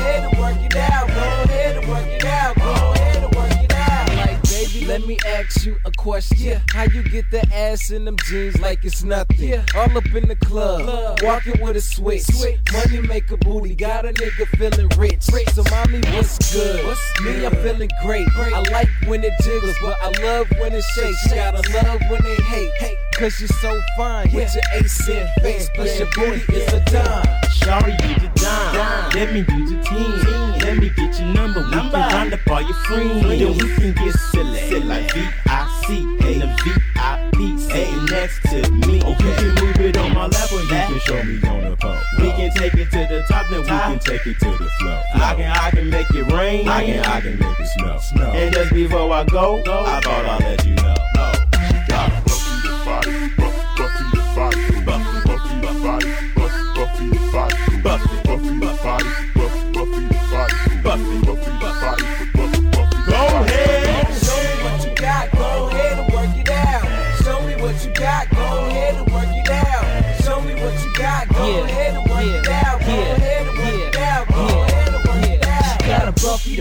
let 4.93 5.07
me 5.07 5.19
ask 5.27 5.65
you 5.65 5.79
a 5.87 5.91
question. 5.93 6.61
How 6.69 6.83
you 6.83 7.03
get 7.03 7.31
the 7.31 7.43
ass 7.55 7.91
in 7.91 8.05
them 8.05 8.17
jeans 8.27 8.61
like 8.61 8.85
it's 8.85 9.03
nothing? 9.03 9.55
All 9.75 9.97
up 9.97 10.05
in 10.15 10.29
the 10.29 10.37
club, 10.37 11.19
walking 11.23 11.63
with 11.63 11.77
a 11.77 11.81
switch. 11.81 12.27
Money 12.73 13.01
make 13.01 13.31
a 13.31 13.39
booty, 13.39 13.75
got 13.75 14.05
a 14.05 14.13
nigga 14.13 14.47
feeling 14.59 14.91
rich. 14.99 15.23
So, 15.55 15.65
mommy, 15.71 16.01
what's 16.13 16.53
good? 16.53 16.85
what's 16.85 17.21
Me, 17.23 17.47
I'm 17.47 17.53
feeling 17.63 17.91
great. 18.03 18.29
I 18.37 18.63
like 18.71 18.89
when 19.07 19.25
it 19.25 19.33
jiggles, 19.43 19.77
but 19.81 19.97
I 20.03 20.11
love 20.23 20.47
when 20.59 20.75
it 20.75 20.85
shakes. 20.95 21.25
You 21.27 21.37
gotta 21.37 21.63
love 21.73 22.01
when 22.11 22.23
they 22.23 22.35
hate. 22.35 22.73
hate. 22.79 23.12
Cause 23.19 23.39
you're 23.41 23.49
so 23.49 23.81
fine 23.97 24.33
with 24.33 24.55
your 24.55 24.65
ace 24.75 25.09
in 25.09 25.27
face. 25.43 25.69
Plus, 25.75 25.99
your 25.99 26.09
booty 26.15 26.41
is 26.53 26.73
a 26.73 26.81
dime. 26.87 27.25
Shawty, 27.61 27.93
you 28.09 28.15
the 28.19 28.31
dime. 28.35 29.11
Let 29.15 29.33
me 29.33 29.41
use 29.41 29.71
the 29.71 29.83
team. 29.83 30.59
let 30.59 30.79
me 30.79 30.91
get 30.91 31.19
your 31.21 31.29
number. 31.29 31.63
We 31.63 31.71
can 31.71 31.93
round 31.93 32.35
up 32.35 32.41
all 32.51 32.63
your 32.63 32.75
friends. 32.75 33.23
Then 33.23 33.53
we 33.53 33.75
can 33.77 33.93
get 33.93 34.15
silly. 34.15 34.59
Sit 34.69 34.85
like 34.87 35.13
V-I-C 35.13 35.99
in 35.99 36.39
the 36.41 36.47
VIP 36.65 37.61
sitting 37.61 38.05
next 38.07 38.43
to 38.51 38.71
me. 38.73 39.03
Okay. 39.03 39.45
You 39.45 39.55
can 39.55 39.65
move 39.65 39.81
it 39.81 39.97
on 39.99 40.15
my 40.15 40.27
level. 40.27 40.63
You 40.63 40.69
can 40.69 40.99
show 41.01 41.23
me 41.23 41.49
on 41.49 41.71
the 41.71 41.77
pole. 41.77 41.99
We 42.19 42.31
can 42.33 42.51
take 42.55 42.75
it 42.75 42.91
to 42.91 43.07
the 43.15 43.25
top, 43.29 43.47
then 43.51 43.61
we 43.61 43.67
can 43.67 43.99
take 43.99 44.27
it 44.27 44.39
to 44.41 44.51
the 44.51 44.71
floor. 44.81 45.03
I 45.15 45.35
can, 45.35 45.51
I 45.51 45.71
can 45.71 45.91
make 45.91 46.11
it 46.11 46.33
rain. 46.33 46.69
I 46.69 46.85
can, 46.85 47.05
I 47.05 47.21
can 47.21 47.39
make 47.39 47.61
it 47.61 47.67
snow. 47.67 47.99
snow. 47.99 48.31
And 48.33 48.55
just 48.55 48.73
before 48.73 49.13
I 49.13 49.25
go, 49.25 49.63
I 49.67 50.01
thought 50.01 50.07
I'd 50.07 50.41
let 50.41 50.67
you 50.67 50.75
know. 50.77 50.92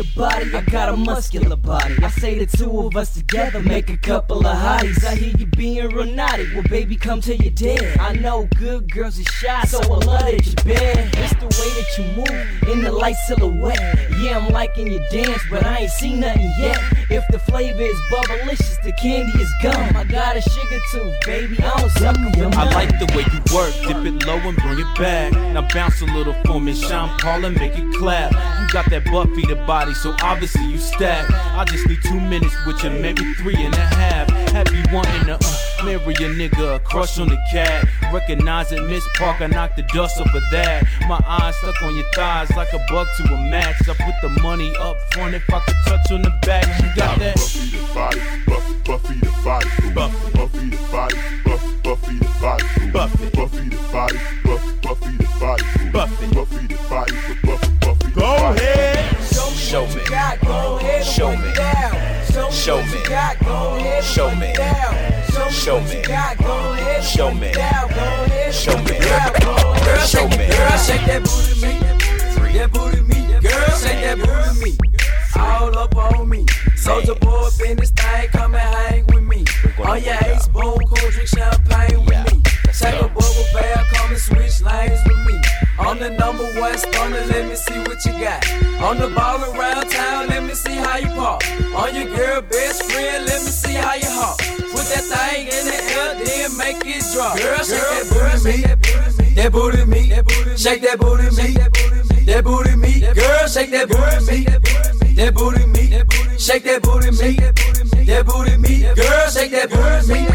The 0.01 0.19
body, 0.19 0.53
I 0.55 0.61
got 0.61 0.89
a 0.89 0.97
muscular 0.97 1.55
body. 1.55 1.95
I 2.01 2.09
say 2.09 2.43
the 2.43 2.57
two 2.57 2.79
of 2.79 2.95
us 2.95 3.13
together 3.13 3.61
make 3.61 3.89
a 3.89 3.97
couple 3.97 4.45
of 4.45 4.57
hotties. 4.57 5.05
I 5.05 5.15
hear 5.15 5.35
you 5.37 5.45
being 5.45 5.87
real 5.89 6.05
naughty, 6.05 6.53
well 6.53 6.63
baby 6.63 6.95
come 6.95 7.21
to 7.21 7.35
your 7.35 7.51
dad. 7.51 7.99
I 7.99 8.13
know 8.13 8.47
good 8.57 8.91
girls 8.91 9.19
are 9.19 9.31
shy, 9.31 9.63
so 9.63 9.79
I 9.79 9.87
love 9.87 10.05
that 10.05 10.45
you're 10.45 10.75
bad. 10.75 11.15
It's 11.17 11.33
the 11.35 11.45
way 11.45 11.69
that 11.77 11.97
you 11.97 12.03
move 12.17 12.73
in 12.73 12.83
the 12.83 12.91
light 12.91 13.15
silhouette. 13.27 14.10
Yeah, 14.21 14.37
I'm 14.37 14.49
liking 14.53 14.85
your 14.85 15.01
dance, 15.09 15.41
but 15.49 15.65
I 15.65 15.79
ain't 15.79 15.91
seen 15.91 16.19
nothing 16.19 16.51
yet. 16.59 16.77
If 17.09 17.23
the 17.31 17.39
flavor 17.39 17.81
is 17.81 17.99
bubblicious, 18.11 18.81
the 18.83 18.93
candy 18.93 19.31
is 19.41 19.51
gum. 19.63 19.95
I 19.95 20.03
got 20.03 20.37
a 20.37 20.41
sugar 20.41 20.79
tooth, 20.91 21.15
baby, 21.25 21.57
I 21.59 21.79
don't 21.79 21.89
suck 21.91 22.17
'em, 22.17 22.53
I 22.53 22.65
like 22.71 22.89
the 22.99 23.07
way 23.15 23.25
you 23.33 23.41
work, 23.53 23.73
dip 23.81 24.05
it 24.05 24.25
low 24.27 24.37
and 24.37 24.55
bring 24.57 24.79
it 24.79 24.95
back. 24.95 25.33
Now 25.33 25.67
bounce 25.73 26.01
a 26.01 26.05
little 26.05 26.35
for 26.45 26.61
me, 26.61 26.75
Sean 26.75 27.09
Paul 27.19 27.45
and 27.45 27.57
make 27.57 27.75
it 27.77 27.93
clap. 27.97 28.31
You 28.31 28.67
got 28.71 28.89
that 28.91 29.05
Buffy 29.05 29.45
the 29.47 29.55
body, 29.65 29.93
so 29.95 30.15
obviously 30.21 30.65
you 30.65 30.77
stack. 30.77 31.29
I 31.31 31.65
just 31.65 31.87
need 31.87 32.01
two 32.03 32.19
minutes 32.19 32.55
with 32.65 32.83
you, 32.83 32.91
maybe 32.91 33.33
three 33.35 33.55
and 33.57 33.73
a 33.73 33.85
half. 33.95 34.29
Have 34.51 34.71
you 34.71 34.83
wanting 34.93 35.25
to 35.25 35.35
uh, 35.35 35.60
marry 35.83 36.13
a 36.13 36.29
nigga, 36.29 36.75
a 36.75 36.79
crush 36.79 37.19
on 37.19 37.27
the 37.29 37.37
cat? 37.51 37.87
Recognize 38.13 38.71
it, 38.71 38.81
Miss 38.83 39.05
Parker, 39.15 39.47
knock 39.47 39.75
the 39.75 39.83
dust 39.83 40.19
off 40.19 40.33
of 40.33 40.43
that. 40.51 40.85
My 41.07 41.19
eyes 41.25 41.55
stuck 41.57 41.81
on 41.81 41.95
your 41.95 42.05
thighs 42.13 42.49
like 42.55 42.71
a 42.73 42.79
bug 42.89 43.07
to 43.17 43.23
a 43.33 43.37
match. 43.49 43.75
I 43.87 43.93
put 43.93 44.15
the 44.21 44.41
money 44.41 44.73
up 44.79 44.97
front 45.13 45.35
if 45.35 45.43
I 45.53 45.59
could 45.59 45.75
touch 45.85 46.11
on 46.11 46.21
the 46.21 46.33
back. 46.45 46.65
You 46.81 46.95
got 46.95 47.19
that? 47.19 47.35
Buffy 47.35 47.69
the 47.77 47.93
body, 47.93 48.21
Buffy, 48.47 48.73
Buffy 48.83 49.19
the 49.19 49.31
body, 49.43 49.67
Buffy, 49.93 50.31
Buffy 50.33 50.69
the 50.69 50.77
body, 50.91 51.15
Buffy, 51.43 51.79
Buffy 51.83 52.19
the 52.19 52.29
body, 52.41 52.65
Buffy, 52.91 53.29
Buffy 53.29 53.69
the 53.69 53.77
body, 53.91 54.19
Buffy, 54.43 54.79
Buffy 54.81 55.17
the 55.17 55.27
body, 55.39 55.63
Buffy, 55.91 56.27
Buffy 56.35 56.67
the 56.67 56.77
body, 56.89 57.13
Buffy, 57.43 57.69
Buffy. 57.79 58.11
Go 58.11 58.35
ahead. 58.35 59.17
Show 59.55 59.87
me 59.87 59.93
what 59.93 60.03
you 60.03 60.09
got. 60.09 60.41
Go 60.41 60.77
ahead 60.79 61.05
Show 61.05 61.29
me. 61.35 61.47
it 61.47 61.59
out. 61.59 62.53
Show 62.53 62.77
what 62.77 62.85
me. 62.85 62.99
you 62.99 63.05
got. 63.07 63.39
Go 63.39 63.75
ahead 63.77 64.03
Show 64.03 64.27
work 64.27 64.39
me. 64.39 65.20
Show 65.31 65.79
me. 65.79 66.03
Show 67.01 67.31
me. 67.31 67.53
Show 68.51 68.77
me. 68.83 68.99
Girl, 68.99 69.99
show 70.03 70.27
me. 70.27 70.37
Girl, 70.37 70.77
shake 70.77 71.05
that 71.05 71.21
booty 71.23 71.61
me. 71.61 71.79
That 72.57 72.69
booty 72.73 73.01
me. 73.01 73.39
Girl, 73.39 73.77
shake 73.77 74.01
that 74.03 74.17
booty 74.17 74.71
me. 74.71 74.77
All 75.37 75.77
up 75.77 75.95
on 75.95 76.27
me. 76.27 76.45
Soldier 76.75 77.15
boy 77.15 77.49
in 77.65 77.77
this 77.77 77.91
thing, 77.91 78.27
come 78.29 78.55
and 78.55 78.75
hang 78.75 79.05
with 79.07 79.23
me. 79.23 79.45
On 79.85 80.03
your 80.03 80.15
ace 80.25 80.47
boom, 80.49 80.77
cool, 80.79 81.11
drink 81.11 81.29
champagne 81.29 82.05
with 82.05 82.33
me. 82.33 82.50
Take 82.73 82.99
a 82.99 83.07
bubble 83.07 83.47
bath, 83.53 83.85
come 83.93 84.11
and 84.11 84.19
switch 84.19 84.61
lanes 84.61 84.99
with 85.05 85.17
me. 85.27 85.39
I'm 85.77 85.99
the 85.99 86.09
number 86.09 86.45
one 86.59 86.77
stunner, 86.77 87.25
let 87.25 87.47
me 87.49 87.55
see 87.55 87.79
what 87.79 88.03
you 88.05 88.13
got. 88.13 88.41
On 88.81 88.97
the 88.97 89.09
ball 89.09 89.43
around 89.53 89.89
town, 89.89 90.27
let 90.27 90.43
me 90.43 90.53
see 90.53 90.75
how 90.75 90.97
you 90.97 91.07
pop. 91.07 91.43
On 91.75 91.93
your 91.93 92.05
girl 92.15 92.41
best 92.41 92.83
friend, 92.91 93.25
let 93.25 93.41
me 93.43 93.51
see 93.51 93.73
how 93.73 93.93
you 93.95 94.07
hop. 94.07 94.37
Put 94.37 94.85
that 94.93 95.03
thing 95.03 95.47
in 95.47 95.65
the 95.67 95.77
air, 95.97 96.15
then 96.23 96.57
make 96.57 96.81
it 96.85 97.03
drop. 97.13 97.37
Girl, 97.37 97.57
shake 97.63 97.81
that 97.81 98.07
booty 98.09 98.45
me. 98.47 99.35
That 99.35 99.51
booty 99.51 99.85
me. 99.85 100.01
Shake 100.57 100.81
that 100.81 100.99
booty 100.99 101.29
me. 101.35 101.53
That 102.25 102.43
booty 102.43 102.75
me. 102.75 102.99
Girl, 103.13 103.47
shake 103.47 103.71
that 103.71 103.87
booty 103.89 104.19
me. 104.31 104.45
That 105.15 105.33
booty 105.33 105.65
me. 105.65 106.37
Shake 106.37 106.63
that 106.63 106.81
booty 106.81 107.11
me. 107.11 107.35
That 108.05 108.25
booty 108.25 108.57
me. 108.57 108.81
Girl, 108.95 109.29
shake 109.29 109.51
that 109.51 109.69
booty 109.69 110.13
me. 110.13 110.25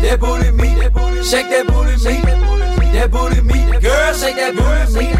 That 0.00 0.20
booty 0.20 0.50
me. 0.50 1.03
Shake 1.24 1.48
that 1.48 1.66
booty 1.66 1.96
me. 2.04 2.20
That 2.92 3.10
booty 3.10 3.40
me. 3.40 3.80
Girl, 3.80 4.12
shake 4.14 4.36
that 4.36 4.52
booty 4.54 4.92
me. 4.92 5.12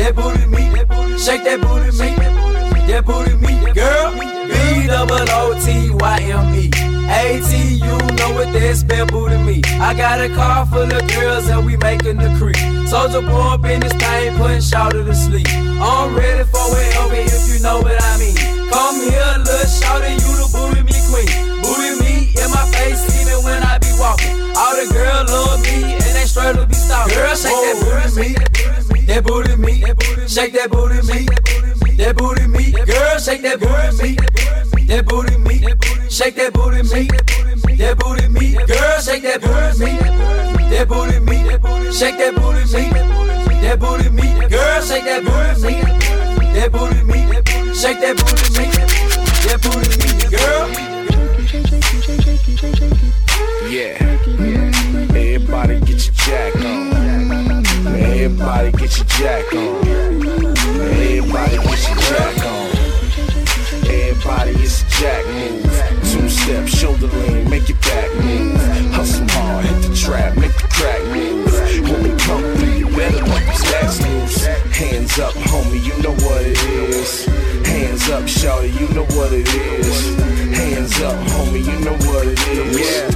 That 0.00 0.16
booty 0.16 0.46
me. 0.46 0.64
Shake 1.18 1.44
that 1.44 1.60
booty 1.60 1.92
me. 2.00 2.16
That 2.88 3.04
booty 3.04 3.36
me. 3.36 3.72
Girl, 3.72 4.16
B 4.16 4.86
double 4.86 5.28
O 5.28 5.52
T 5.60 5.90
Y 5.90 6.20
M 6.32 6.54
E. 6.54 6.70
A 7.12 7.40
T, 7.44 7.74
you 7.76 7.98
know 8.16 8.32
what 8.32 8.50
that 8.54 8.76
spell 8.76 9.06
booty 9.06 9.36
me. 9.36 9.60
I 9.78 9.92
got 9.92 10.20
a 10.24 10.28
car 10.34 10.64
full 10.66 10.90
of 10.90 11.06
girls 11.06 11.48
and 11.48 11.66
we 11.66 11.76
making 11.76 12.16
the 12.16 12.34
creek. 12.40 12.56
Soldier 12.88 13.20
boy 13.20 13.60
up 13.60 13.64
in 13.66 13.80
this 13.80 13.92
thing, 13.92 14.36
putting 14.38 14.62
shouter 14.62 15.04
to 15.04 15.14
sleep. 15.14 15.46
I'm 15.52 16.16
ready 16.16 16.44
for 16.44 16.64
whatever 16.72 17.14
if 17.14 17.46
you 17.52 17.60
know 17.62 17.82
what 17.82 18.02
I 18.02 18.16
mean. 18.16 18.36
Come 18.72 18.96
here, 19.04 19.34
little 19.44 19.68
shouter, 19.68 20.08
you 20.08 20.32
the 20.40 20.48
booty 20.48 20.82
me 20.82 20.96
queen. 21.12 21.60
Booty 21.60 21.92
me 22.00 22.32
in 22.40 22.48
my 22.50 22.64
face 22.72 23.04
even 23.20 23.44
when 23.44 23.62
I 23.62 23.75
walking. 23.98 24.36
All 24.56 24.74
the 24.76 24.86
girls 24.92 25.30
love 25.30 25.62
me 25.62 25.94
and 25.94 26.12
they 26.16 26.26
straight 26.26 26.56
to 26.56 26.66
be 26.66 26.74
stalking. 26.74 27.14
Girl, 27.14 27.34
shake 27.34 27.52
that 27.52 27.76
booty 27.82 28.20
me. 28.20 28.28
That 29.06 29.24
booty 29.24 29.56
me. 29.56 29.72
Shake 30.26 30.52
that 30.54 30.70
booty 30.70 31.00
me. 31.06 31.26
That 31.96 32.16
booty 32.16 32.46
me. 32.46 32.72
Girl, 32.72 33.18
shake 33.18 33.42
that 33.42 33.60
booty 33.60 34.02
me. 34.02 34.16
That 34.86 35.06
booty 35.06 35.36
me. 35.38 35.56
Shake 36.10 36.36
that 36.36 36.52
booty 36.52 36.82
me. 36.82 37.08
That 37.76 37.98
booty 37.98 38.28
me. 38.28 38.52
Girl, 38.66 39.00
shake 39.00 39.22
that 39.22 39.40
booty 39.40 39.84
me. 39.84 39.98
That 40.70 40.88
booty 40.88 41.20
me. 41.20 41.36
Shake 41.92 42.18
that 42.18 42.34
booty 42.34 42.64
me. 42.74 42.90
That 43.62 43.78
booty 43.80 44.08
me. 44.10 44.48
Girl, 44.48 44.82
shake 44.82 45.04
that 45.04 45.22
booty 45.24 45.62
me. 45.66 45.74
That 46.54 46.72
booty 46.72 47.02
me. 47.04 47.18
Shake 47.74 48.00
that 48.00 48.16
booty 48.16 48.46
me. 48.58 48.66
That 49.46 49.58
booty 49.62 49.88
me. 50.02 50.36
Girl. 50.36 50.86
Yeah. 53.68 54.02
Everybody 55.14 55.80
get 55.80 56.06
your 56.06 56.14
jack 56.14 56.54
on. 56.56 56.92
Everybody 57.86 58.72
get 58.72 58.96
your 58.96 59.06
jack 59.06 59.52
on. 59.54 59.86
Everybody 60.92 61.56
get 61.56 61.88
your 61.88 61.96
jack 61.96 62.46
on. 62.46 62.66
Everybody 63.88 64.50
it's 64.62 64.82
a 64.82 64.86
jack 65.00 65.26
move. 65.26 65.62
Two 66.10 66.28
step, 66.28 66.66
shoulder 66.66 67.06
lean, 67.06 67.48
make 67.48 67.68
your 67.68 67.78
back 67.78 68.12
move. 68.16 68.56
Hustle 68.92 69.26
hard, 69.30 69.64
hit 69.64 69.82
the 69.82 69.94
trap, 69.94 70.36
make 70.36 70.52
the 70.54 70.68
crack 70.68 71.02
move. 71.14 71.52
When 71.88 72.02
we 72.02 72.10
come 72.18 72.42
through, 72.56 72.74
you 72.74 72.86
better 72.96 73.24
let 73.24 73.46
them 73.46 73.54
stacks 73.54 74.02
loose. 74.02 74.46
Hands 74.74 75.18
up, 75.18 75.34
homie, 75.34 75.84
you 75.84 76.02
know 76.02 76.14
what 76.26 76.42
it 76.42 76.60
is. 76.64 77.26
Hands 77.66 78.10
up, 78.10 78.24
shawty, 78.24 78.72
you 78.80 78.88
know 78.94 79.04
what 79.16 79.32
it 79.32 79.48
is. 79.54 80.16
Hands 80.56 81.00
up, 81.02 81.16
homie, 81.28 81.64
you 81.64 81.84
know 81.84 81.96
what 82.10 82.26
it 82.26 82.38
is. 82.48 83.12
Yeah. 83.12 83.15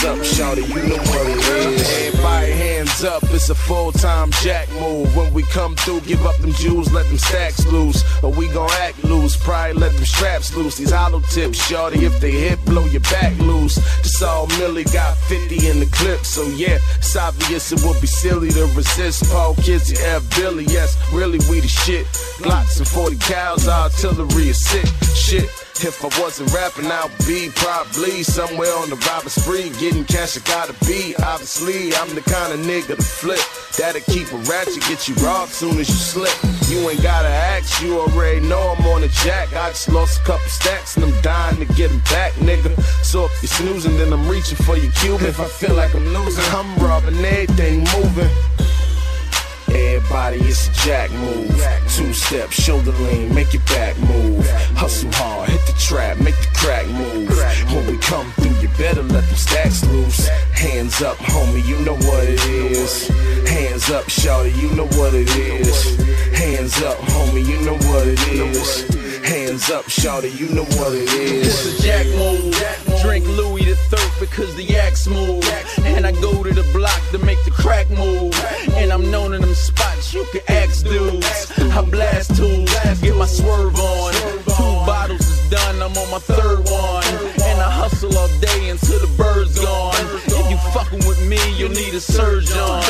Hands 0.00 0.18
up, 0.18 0.24
shawty, 0.24 0.66
you 0.66 0.88
know 0.88 0.96
what 0.96 1.28
it 1.28 1.36
is. 1.36 2.06
Everybody 2.06 2.52
hands 2.52 3.04
up, 3.04 3.22
it's 3.24 3.50
a 3.50 3.54
full-time 3.54 4.30
jack 4.40 4.70
move. 4.80 5.14
When 5.14 5.30
we 5.34 5.42
come 5.42 5.76
through, 5.76 6.00
give 6.02 6.24
up 6.24 6.38
them 6.38 6.52
jewels, 6.52 6.90
let 6.90 7.06
them 7.08 7.18
stacks 7.18 7.66
loose. 7.66 8.02
Or 8.22 8.30
we 8.30 8.48
gon' 8.48 8.70
act 8.80 9.04
loose, 9.04 9.36
probably 9.36 9.74
let 9.74 9.92
them 9.92 10.06
straps 10.06 10.56
loose. 10.56 10.78
These 10.78 10.92
hollow 10.92 11.20
tips, 11.20 11.58
shawty, 11.70 12.02
if 12.02 12.18
they 12.18 12.30
hit, 12.30 12.64
blow 12.64 12.86
your 12.86 13.02
back 13.12 13.38
loose. 13.40 13.74
This 13.98 14.22
all 14.22 14.46
Millie 14.58 14.84
got 14.84 15.18
50 15.18 15.68
in 15.68 15.80
the 15.80 15.86
clip, 15.92 16.24
so 16.24 16.48
yeah, 16.48 16.78
it's 16.96 17.14
obvious 17.14 17.70
it 17.70 17.82
would 17.86 18.00
be 18.00 18.06
silly 18.06 18.48
to 18.52 18.64
resist. 18.74 19.30
Paul 19.30 19.54
Kizzy, 19.56 19.96
F. 20.02 20.22
Billy, 20.34 20.64
yes, 20.64 20.96
really 21.12 21.40
we 21.50 21.60
the 21.60 21.68
shit. 21.68 22.06
Glocks 22.40 22.78
and 22.78 22.88
40 22.88 23.16
cals, 23.16 23.68
artillery 23.68 24.48
is 24.48 24.64
sick. 24.64 24.86
Shit. 25.14 25.59
If 25.82 26.04
I 26.04 26.20
wasn't 26.20 26.52
rapping, 26.52 26.92
I'd 26.92 27.08
be 27.26 27.48
probably 27.54 28.22
somewhere 28.22 28.72
on 28.76 28.90
the 28.90 28.96
robber 29.08 29.30
spree. 29.30 29.70
Getting 29.80 30.04
cash, 30.04 30.36
I 30.36 30.40
gotta 30.44 30.74
be. 30.84 31.16
Obviously, 31.16 31.94
I'm 31.94 32.14
the 32.14 32.20
kind 32.20 32.52
of 32.52 32.60
nigga 32.60 32.96
to 32.96 33.02
flip. 33.02 33.40
That'll 33.78 34.02
keep 34.02 34.30
a 34.30 34.36
ratchet, 34.44 34.84
get 34.84 35.08
you 35.08 35.14
robbed 35.24 35.52
soon 35.52 35.78
as 35.78 35.88
you 35.88 35.96
slip. 35.96 36.36
You 36.68 36.88
ain't 36.90 37.02
gotta 37.02 37.28
ask, 37.28 37.82
you 37.82 37.98
already 37.98 38.40
know 38.46 38.60
I'm 38.76 38.84
on 38.92 39.00
the 39.00 39.08
jack. 39.24 39.54
I 39.54 39.70
just 39.70 39.88
lost 39.88 40.20
a 40.20 40.24
couple 40.24 40.48
stacks 40.48 40.96
and 40.96 41.04
I'm 41.06 41.20
dying 41.22 41.56
to 41.56 41.64
get 41.72 41.88
them 41.88 42.00
back, 42.12 42.32
nigga. 42.34 42.76
So 43.02 43.24
if 43.24 43.42
you're 43.42 43.48
snoozing, 43.48 43.96
then 43.96 44.12
I'm 44.12 44.28
reaching 44.28 44.56
for 44.56 44.76
your 44.76 44.92
Cuban. 45.00 45.26
If 45.26 45.40
I 45.40 45.46
feel 45.46 45.74
like 45.74 45.94
I'm 45.94 46.04
losing, 46.12 46.44
I'm 46.52 46.76
robbing 46.76 47.16
everything 47.24 47.84
moving. 47.96 48.28
Everybody, 49.72 50.38
it's 50.38 50.68
a 50.68 50.72
jack 50.86 51.10
move. 51.12 51.48
Two 51.94 52.12
step, 52.12 52.50
shoulder 52.50 52.92
lean, 52.92 53.34
make 53.34 53.52
your 53.52 53.62
back 53.64 53.96
move. 53.98 54.48
Hustle 54.76 55.10
hard, 55.12 55.48
hit 55.50 55.60
the 55.66 55.72
trap, 55.78 56.18
make 56.18 56.36
the 56.36 56.48
crack 56.54 56.86
move. 56.88 57.28
When 57.72 57.86
we 57.86 57.98
come 57.98 58.30
through, 58.32 58.56
you 58.60 58.68
better 58.78 59.02
let 59.02 59.24
them 59.24 59.36
stacks 59.36 59.84
loose. 59.86 60.28
Hands 60.52 61.02
up, 61.02 61.16
homie, 61.18 61.66
you 61.66 61.78
know 61.84 61.94
what 61.94 62.24
it 62.28 62.44
is. 62.46 63.08
Hands 63.48 63.90
up, 63.90 64.04
shawty, 64.06 64.54
you 64.60 64.70
know 64.74 64.86
what 64.98 65.14
it 65.14 65.28
is. 65.36 65.96
Hands 66.36 66.82
up, 66.82 66.98
homie, 66.98 67.44
you 67.46 67.60
know 67.64 67.74
what 67.90 68.06
it 68.06 68.20
is. 68.28 68.88
Hands 69.24 69.70
up, 69.70 69.84
shawty, 69.86 70.36
you 70.38 70.48
know 70.48 70.64
what 70.64 70.92
it 70.92 71.08
It's 71.12 71.64
is. 71.64 71.80
a 71.80 71.82
jack 71.82 72.06
move. 72.16 72.54
Drink 73.02 73.24
Louis 73.26 73.59
Because 74.20 74.54
the 74.54 74.62
yak's 74.62 75.06
move. 75.06 75.44
And 75.82 76.06
I 76.06 76.12
go 76.12 76.42
to 76.42 76.52
the 76.52 76.62
block 76.72 77.00
to 77.12 77.18
make 77.18 77.42
the 77.44 77.50
crack 77.50 77.88
move. 77.90 78.34
And 78.74 78.92
I'm 78.92 79.10
known 79.10 79.34
in 79.34 79.40
them 79.40 79.54
spots, 79.54 80.14
you 80.14 80.24
can 80.32 80.42
ask 80.48 80.84
dudes. 80.84 81.52
I 81.58 81.82
blast 81.82 82.36
tools, 82.36 82.72
get 83.00 83.16
my 83.16 83.26
swerve 83.26 83.78
on. 83.78 84.12
Two 84.44 84.74
bottles 84.86 85.20
is 85.20 85.50
done, 85.50 85.76
I'm 85.82 85.96
on 85.96 86.10
my 86.10 86.18
third 86.18 86.60
one. 86.68 87.04
And 87.42 87.60
I 87.60 87.70
hustle 87.70 88.16
all 88.16 88.28
day 88.40 88.68
until 88.68 88.98
the 89.00 89.12
bird's 89.16 89.58
gone. 89.58 89.94
If 90.26 90.50
you 90.50 90.56
fucking 90.72 91.06
with 91.08 91.20
me, 91.26 91.40
you'll 91.56 91.70
need 91.70 91.94
a 91.94 92.00
surgeon. 92.00 92.80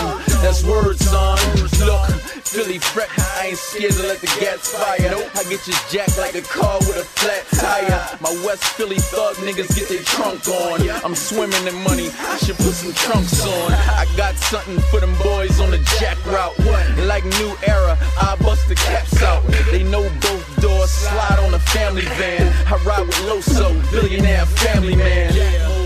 That's 0.42 0.64
word, 0.64 0.98
son. 0.98 1.38
Look, 1.86 2.10
Philly 2.50 2.78
fret, 2.80 3.08
I 3.38 3.54
ain't 3.54 3.58
scared 3.58 3.92
to 3.92 4.02
let 4.02 4.18
the 4.18 4.26
gas 4.42 4.74
fire. 4.74 4.98
I 4.98 5.42
get 5.48 5.62
you 5.68 5.74
jacked 5.88 6.18
like 6.18 6.34
a 6.34 6.42
car 6.42 6.78
with 6.80 6.96
a 6.96 7.04
flat 7.04 7.46
tire. 7.54 8.18
My 8.20 8.34
West 8.44 8.64
Philly 8.74 8.98
thug 8.98 9.36
niggas 9.36 9.70
get 9.76 9.88
their 9.88 10.02
trunk 10.02 10.48
on. 10.48 10.82
I'm 11.04 11.14
swimming 11.14 11.64
in 11.68 11.76
money, 11.84 12.10
I 12.18 12.38
should 12.38 12.56
put 12.56 12.74
some 12.74 12.92
trunks 12.92 13.46
on. 13.46 13.72
I 13.72 14.04
got 14.16 14.34
something 14.34 14.80
for 14.90 14.98
them 14.98 15.14
boys 15.22 15.60
on 15.60 15.70
the 15.70 15.78
jack 16.00 16.18
route. 16.26 16.58
Like 17.06 17.24
new 17.38 17.54
era, 17.68 17.96
I 18.20 18.34
bust 18.42 18.66
the 18.68 18.74
caps 18.74 19.22
out. 19.22 19.46
They 19.70 19.84
know 19.84 20.02
both 20.20 20.60
doors, 20.60 20.90
slide 20.90 21.38
on 21.38 21.54
a 21.54 21.60
family 21.70 22.02
van. 22.18 22.52
I 22.66 22.82
ride 22.82 23.06
with 23.06 23.14
Loso, 23.30 23.70
billionaire 23.92 24.44
family 24.46 24.96
man. 24.96 25.79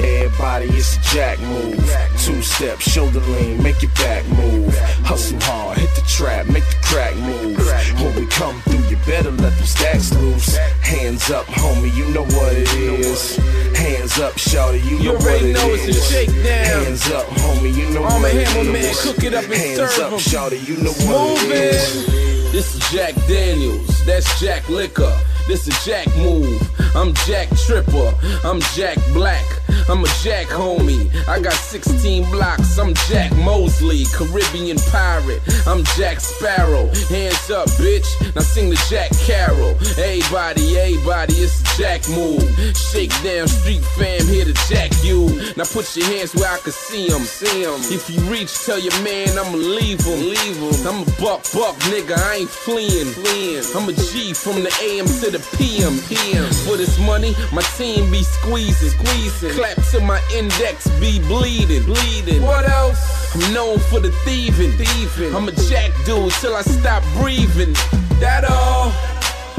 Everybody, 0.00 0.66
it's 0.66 0.96
a 0.96 1.00
jack 1.14 1.38
move. 1.40 1.74
Two 2.18 2.40
step, 2.42 2.80
shoulder 2.80 3.20
lean, 3.20 3.62
make 3.62 3.82
your 3.82 3.90
back 3.92 4.24
move. 4.28 4.76
Hustle 5.04 5.38
hard, 5.40 5.78
hit 5.78 5.90
the 5.94 6.02
trap, 6.02 6.46
make 6.46 6.64
the 6.68 6.76
crack 6.82 7.16
move. 7.16 7.56
When 8.00 8.14
we 8.16 8.26
come 8.26 8.60
through, 8.62 8.84
you 8.88 8.96
better 9.06 9.30
let 9.30 9.54
them 9.56 9.66
stacks 9.66 10.12
loose. 10.14 10.56
Hands 10.82 11.30
up, 11.30 11.46
homie, 11.46 11.94
you 11.94 12.08
know 12.10 12.22
what 12.24 12.52
it 12.54 12.72
is. 12.74 13.36
Hands 13.76 14.18
up, 14.20 14.34
shawty, 14.34 14.84
you 14.84 14.98
know 14.98 15.02
You 15.02 15.12
what 15.12 15.22
already 15.22 15.50
it 15.50 15.54
know 15.54 15.68
it's 15.74 15.84
a 15.86 15.88
is. 15.90 16.10
shakedown. 16.10 16.84
Hands 16.84 17.10
up, 17.12 17.26
homie, 17.26 17.74
you 17.74 17.90
know 17.90 18.04
I'm 18.04 18.22
what 18.22 18.32
a 18.34 18.40
it 18.40 18.48
hammer 18.48 18.72
man, 18.72 18.94
cook 19.02 19.24
it 19.24 19.34
up 19.34 19.44
and 19.44 19.54
Hands 19.54 19.76
serve 19.92 20.00
up, 20.06 20.12
'em. 20.12 20.18
shawty, 20.18 20.66
you 20.68 20.76
know 20.78 20.92
what 20.92 21.42
it 21.44 21.50
is. 21.52 22.06
This 22.52 22.74
is 22.74 22.80
Jack 22.90 23.14
Daniels, 23.26 24.04
that's 24.06 24.40
Jack 24.40 24.68
Liquor. 24.68 25.12
This 25.46 25.66
is 25.66 25.74
Jack 25.84 26.06
Move. 26.16 26.60
I'm 26.94 27.14
Jack 27.26 27.48
Tripper. 27.66 28.12
I'm 28.44 28.60
Jack 28.76 28.98
Black. 29.14 29.44
I'm 29.88 30.04
a 30.04 30.08
Jack 30.22 30.46
homie. 30.48 31.08
I 31.28 31.40
got 31.40 31.52
16 31.52 32.30
blocks. 32.30 32.78
I'm 32.78 32.94
Jack 33.08 33.34
Mosley, 33.36 34.04
Caribbean 34.12 34.78
pirate. 34.90 35.40
I'm 35.66 35.84
Jack 35.96 36.20
Sparrow. 36.20 36.86
Hands 37.08 37.50
up, 37.50 37.68
bitch. 37.80 38.08
Now 38.34 38.42
sing 38.42 38.70
the 38.70 38.80
Jack 38.90 39.10
Carol. 39.26 39.76
Everybody, 39.98 40.78
everybody, 40.78 41.34
it's 41.34 41.60
the 41.62 41.82
Jack 41.82 42.08
Move. 42.08 42.42
Shake 42.76 43.12
down, 43.22 43.48
street 43.48 43.84
fam, 43.96 44.26
here 44.26 44.44
to 44.44 44.54
Jack 44.68 44.90
you. 45.02 45.28
Now 45.56 45.64
put 45.64 45.84
your 45.96 46.06
hands 46.06 46.34
where 46.34 46.50
I 46.50 46.58
can 46.58 46.72
see 46.72 47.10
'em. 47.12 47.24
See 47.24 47.64
'em. 47.64 47.80
If 47.90 48.10
you 48.10 48.20
reach, 48.30 48.52
tell 48.64 48.78
your 48.78 48.96
man 49.02 49.38
I'ma 49.38 49.56
leave 49.56 50.00
him. 50.00 50.20
Leave 50.28 50.56
him. 50.56 50.86
I'm 50.86 51.02
a 51.02 51.10
buck, 51.20 51.42
buck, 51.52 51.76
nigga. 51.90 52.16
I 52.16 52.36
ain't 52.36 52.50
fleeing. 52.50 53.12
Fleeing. 53.12 53.64
I'm 53.74 53.88
a 53.88 53.92
G 53.92 54.32
from 54.32 54.62
the 54.62 54.72
AM 54.82 55.06
to 55.20 55.30
the 55.30 55.40
PM. 55.56 55.98
PM. 56.08 56.44
For 56.64 56.76
this 56.76 56.98
money, 56.98 57.34
my 57.52 57.62
team 57.76 58.10
be 58.10 58.22
squeezing. 58.22 58.90
Squeezing. 58.90 59.57
Clap 59.58 59.82
to 59.90 59.98
my 59.98 60.22
index, 60.32 60.86
be 61.00 61.18
bleeding. 61.18 61.82
Bleeding. 61.82 62.42
What 62.42 62.70
else? 62.70 63.34
I'm 63.34 63.52
known 63.52 63.80
for 63.80 63.98
the 63.98 64.12
thieving. 64.24 64.70
Thieving. 64.78 65.34
I'm 65.34 65.48
a 65.48 65.52
jack 65.52 65.90
dude 66.06 66.30
till 66.34 66.54
I 66.54 66.62
stop 66.62 67.02
breathing. 67.16 67.72
That 68.20 68.44
all. 68.48 68.92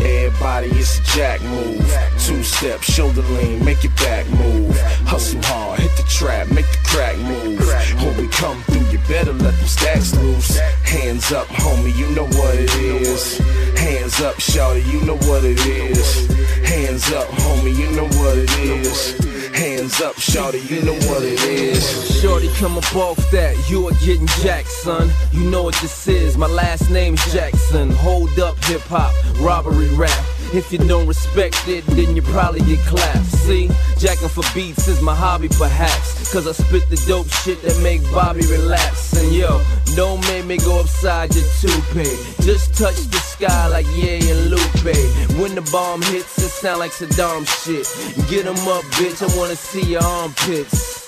Everybody, 0.02 0.68
it's 0.68 1.00
a 1.00 1.04
jack 1.18 1.42
move. 1.42 1.86
Two 2.18 2.42
step, 2.44 2.82
shoulder 2.82 3.24
lean, 3.24 3.66
make 3.66 3.84
your 3.84 3.92
back 3.96 4.26
move. 4.30 4.80
Hustle 5.04 5.42
hard, 5.44 5.82
hit 5.82 5.92
the 5.98 6.04
trap, 6.04 6.48
make 6.48 6.72
the 6.72 6.78
crack 6.86 7.18
move. 7.18 7.60
When 8.02 8.16
we 8.16 8.30
come 8.30 8.62
through, 8.64 8.88
you 8.92 9.00
better 9.10 9.34
let 9.34 9.54
them 9.54 9.68
stacks 9.68 10.16
loose. 10.16 10.58
Hands 10.86 11.32
up, 11.34 11.48
homie, 11.48 11.94
you 11.98 12.10
know 12.16 12.24
what 12.40 12.56
it 12.56 12.74
is. 12.74 13.38
Hands 13.78 14.22
up, 14.22 14.36
shawty, 14.36 14.86
you 14.94 15.02
know 15.02 15.18
what 15.28 15.44
it 15.44 15.60
is. 15.66 16.26
Hands 16.66 17.12
up, 17.12 17.28
homie, 17.28 17.76
you 17.76 17.92
know 17.92 18.08
what 18.18 18.38
it 18.38 18.50
is. 18.60 19.29
Hands 19.60 20.00
up, 20.00 20.16
shawty, 20.16 20.70
you 20.70 20.82
know 20.84 20.94
what 20.94 21.22
it 21.22 21.44
is. 21.44 22.22
Shorty, 22.22 22.48
come 22.54 22.78
up 22.78 22.96
off 22.96 23.18
that. 23.32 23.58
You 23.70 23.90
are 23.90 23.94
getting 23.96 24.26
jacked, 24.42 24.70
son. 24.70 25.12
You 25.34 25.50
know 25.50 25.64
what 25.64 25.76
this 25.82 26.08
is. 26.08 26.38
My 26.38 26.48
last 26.48 26.90
name's 26.90 27.22
Jackson. 27.34 27.92
Hold 27.92 28.40
up, 28.40 28.58
hip 28.64 28.80
hop, 28.84 29.14
robbery 29.42 29.94
rap. 29.96 30.18
If 30.54 30.72
you 30.72 30.80
don't 30.80 31.08
respect 31.08 31.68
it, 31.68 31.86
then 31.88 32.16
you 32.16 32.22
probably 32.22 32.62
get 32.62 32.80
clapped. 32.88 33.26
See, 33.26 33.70
jacking 34.00 34.30
for 34.30 34.44
beats 34.56 34.88
is 34.88 35.02
my 35.02 35.14
hobby, 35.14 35.50
perhaps. 35.50 36.32
Cause 36.34 36.48
I 36.48 36.54
spit 36.54 36.90
the 36.90 36.96
dope 37.08 37.28
shit 37.30 37.62
that 37.62 37.78
make 37.84 38.02
Bobby 38.12 38.42
relax. 38.48 39.14
And 39.14 39.34
yo, 39.34 39.62
don't 39.96 40.22
make 40.28 40.46
me 40.46 40.58
go 40.58 40.80
upside 40.80 41.36
your 41.36 41.46
toupee. 41.60 42.18
Just 42.42 42.74
touch 42.74 42.96
the 42.96 43.18
sky 43.18 43.68
like 43.68 43.86
yeah 43.94 44.18
and 44.18 44.50
Lupe. 44.50 44.96
When 45.38 45.54
the 45.54 45.68
bomb 45.72 46.02
hits, 46.02 46.38
it 46.38 46.50
sound 46.50 46.80
like 46.80 46.92
Saddam 46.92 47.46
shit. 47.46 47.86
Get 48.30 48.46
'em 48.46 48.58
up, 48.68 48.84
bitch. 48.98 49.22
I 49.22 49.30
wanna 49.38 49.49
see 49.56 49.92
your 49.92 50.04
armpits. 50.04 51.08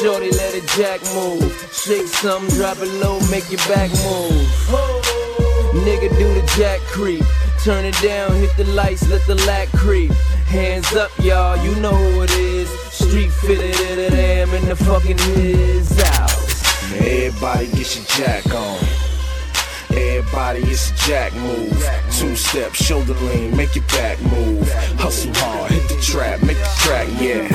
Shorty, 0.00 0.30
let 0.30 0.54
it 0.54 0.66
jack 0.76 1.00
move. 1.14 1.52
Shake 1.72 2.06
something, 2.06 2.48
drop 2.56 2.78
it 2.78 2.88
low, 3.02 3.20
make 3.30 3.50
your 3.50 3.60
back 3.68 3.90
move. 4.04 4.46
Nigga, 5.84 6.08
do 6.18 6.34
the 6.34 6.52
jack 6.56 6.80
creep. 6.80 7.22
Turn 7.62 7.84
it 7.84 7.94
down, 8.02 8.32
hit 8.36 8.56
the 8.56 8.64
lights, 8.72 9.08
let 9.08 9.26
the 9.26 9.34
lack 9.46 9.68
creep. 9.72 10.10
Hands 10.46 10.92
up, 10.94 11.10
y'all, 11.20 11.56
you 11.62 11.74
know 11.80 11.94
who 11.94 12.22
it 12.22 12.30
is. 12.32 12.68
Street 12.90 13.30
fitted 13.30 13.78
it, 13.78 13.98
it 13.98 14.12
am 14.14 14.54
in 14.54 14.64
the 14.66 14.76
fucking 14.76 15.18
his 15.18 16.00
house. 16.00 16.92
Everybody 16.94 17.66
get 17.66 17.96
your 17.96 18.04
jack 18.06 18.54
on. 18.54 19.09
Everybody, 19.92 20.60
it's 20.60 20.90
a 20.90 20.94
jack 21.08 21.34
move. 21.34 21.72
Two 22.12 22.36
step, 22.36 22.74
shoulder 22.74 23.14
lean, 23.14 23.56
make 23.56 23.74
your 23.74 23.84
back 23.86 24.20
move. 24.22 24.70
Hustle 24.98 25.32
hard, 25.34 25.72
hit 25.72 25.88
the 25.88 26.00
trap, 26.00 26.42
make 26.42 26.58
the 26.58 26.74
track, 26.78 27.08
yeah. 27.20 27.48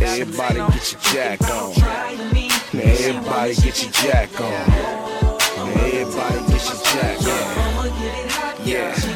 Everybody 0.00 0.58
get 0.72 0.92
your 0.92 1.00
jack 1.12 1.42
on. 1.42 1.72
Everybody 2.74 3.54
get 3.54 3.82
your 3.82 3.92
jack 3.92 4.40
on. 4.40 4.52
Everybody 5.78 6.38
get 6.52 6.64
your 6.68 6.80
jack 6.84 7.18
on. 7.26 8.66
Yeah. 8.66 9.15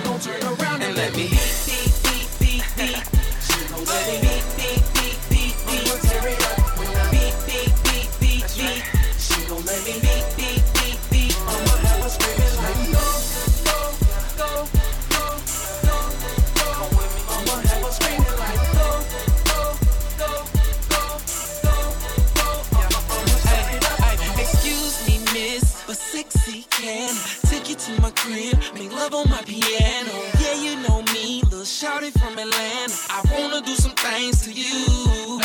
Can 26.81 27.15
take 27.43 27.69
you 27.69 27.77
to 27.77 28.01
my 28.01 28.11
crib, 28.13 28.57
make 28.75 28.93
love 28.93 29.15
on 29.15 29.29
my 29.29 29.43
piano. 29.43 30.17
Yeah, 30.41 30.55
you 30.55 30.77
know 30.87 31.03
me, 31.13 31.43
little 31.45 31.69
shouty 31.79 32.11
from 32.19 32.39
Atlanta. 32.39 32.97
I 33.11 33.21
wanna 33.33 33.61
do 33.61 33.75
some 33.75 33.93
things 33.93 34.43
to 34.45 34.53
you. 34.53 35.41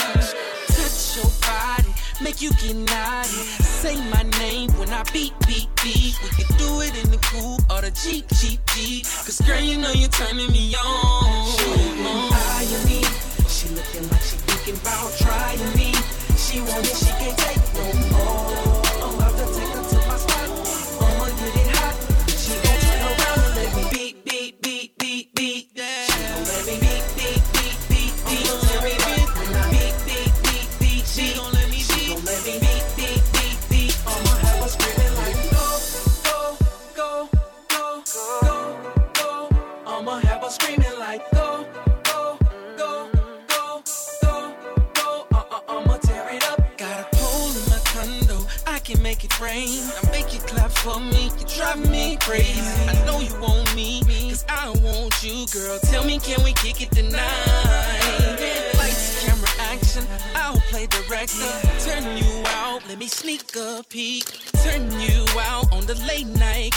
Touch 0.76 1.18
your 1.18 1.32
body, 1.44 1.92
make 2.22 2.42
you 2.42 2.52
get 2.62 2.76
naughty. 2.76 3.42
Say 3.82 3.96
my 4.10 4.24
name 4.40 4.72
when 4.80 4.90
I 4.90 5.04
beat, 5.12 5.34
beat, 5.48 5.70
beat. 5.84 6.16
We 6.24 6.30
can 6.38 6.58
do 6.58 6.82
it 6.82 6.94
in 7.04 7.12
the 7.12 7.20
coupe 7.30 7.62
or 7.70 7.82
the 7.82 7.92
Jeep, 7.92 8.26
Jeep, 8.40 8.60
Jeep. 8.74 9.04
Cause 9.26 9.42
girl, 9.42 9.60
you 9.60 9.78
know 9.78 9.92
you're 9.92 10.10
turning 10.10 10.52
me 10.52 10.76
on. 10.76 11.52
She 11.52 11.66
eyeing 12.56 12.86
me, 12.88 13.04
she 13.48 13.68
looking 13.76 14.08
like 14.10 14.22
she 14.22 14.38
thinking 14.48 14.78
about 14.82 15.12
trying 15.18 15.76
me. 15.76 15.92
She 16.38 16.62
want 16.62 16.86
it, 16.88 16.96
she 16.96 17.12
can't 17.20 17.38
take 17.38 17.64
no 17.76 18.10
more. 18.12 18.75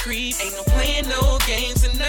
Creep. 0.08 0.34
Ain't 0.40 0.54
no 0.56 0.62
playing 0.72 1.08
no 1.08 1.38
games 1.46 1.82
tonight. 1.82 2.08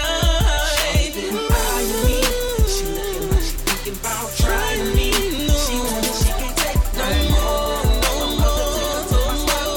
She 0.96 1.12
been 1.12 1.36
eyeing 1.36 2.00
me. 2.08 2.24
She 2.64 2.84
looking 2.96 3.28
like 3.28 3.44
she 3.44 3.56
thinking 3.68 3.96
about 4.00 4.28
trying 4.40 4.88
me. 4.96 5.12
She 5.12 5.76
want 5.84 6.08
it, 6.08 6.16
she 6.16 6.32
can't 6.32 6.56
take 6.56 6.80
no 6.96 7.08
more. 7.36 7.84
No 8.00 8.40
more. 8.40 9.04
So 9.04 9.20
I. 9.20 9.68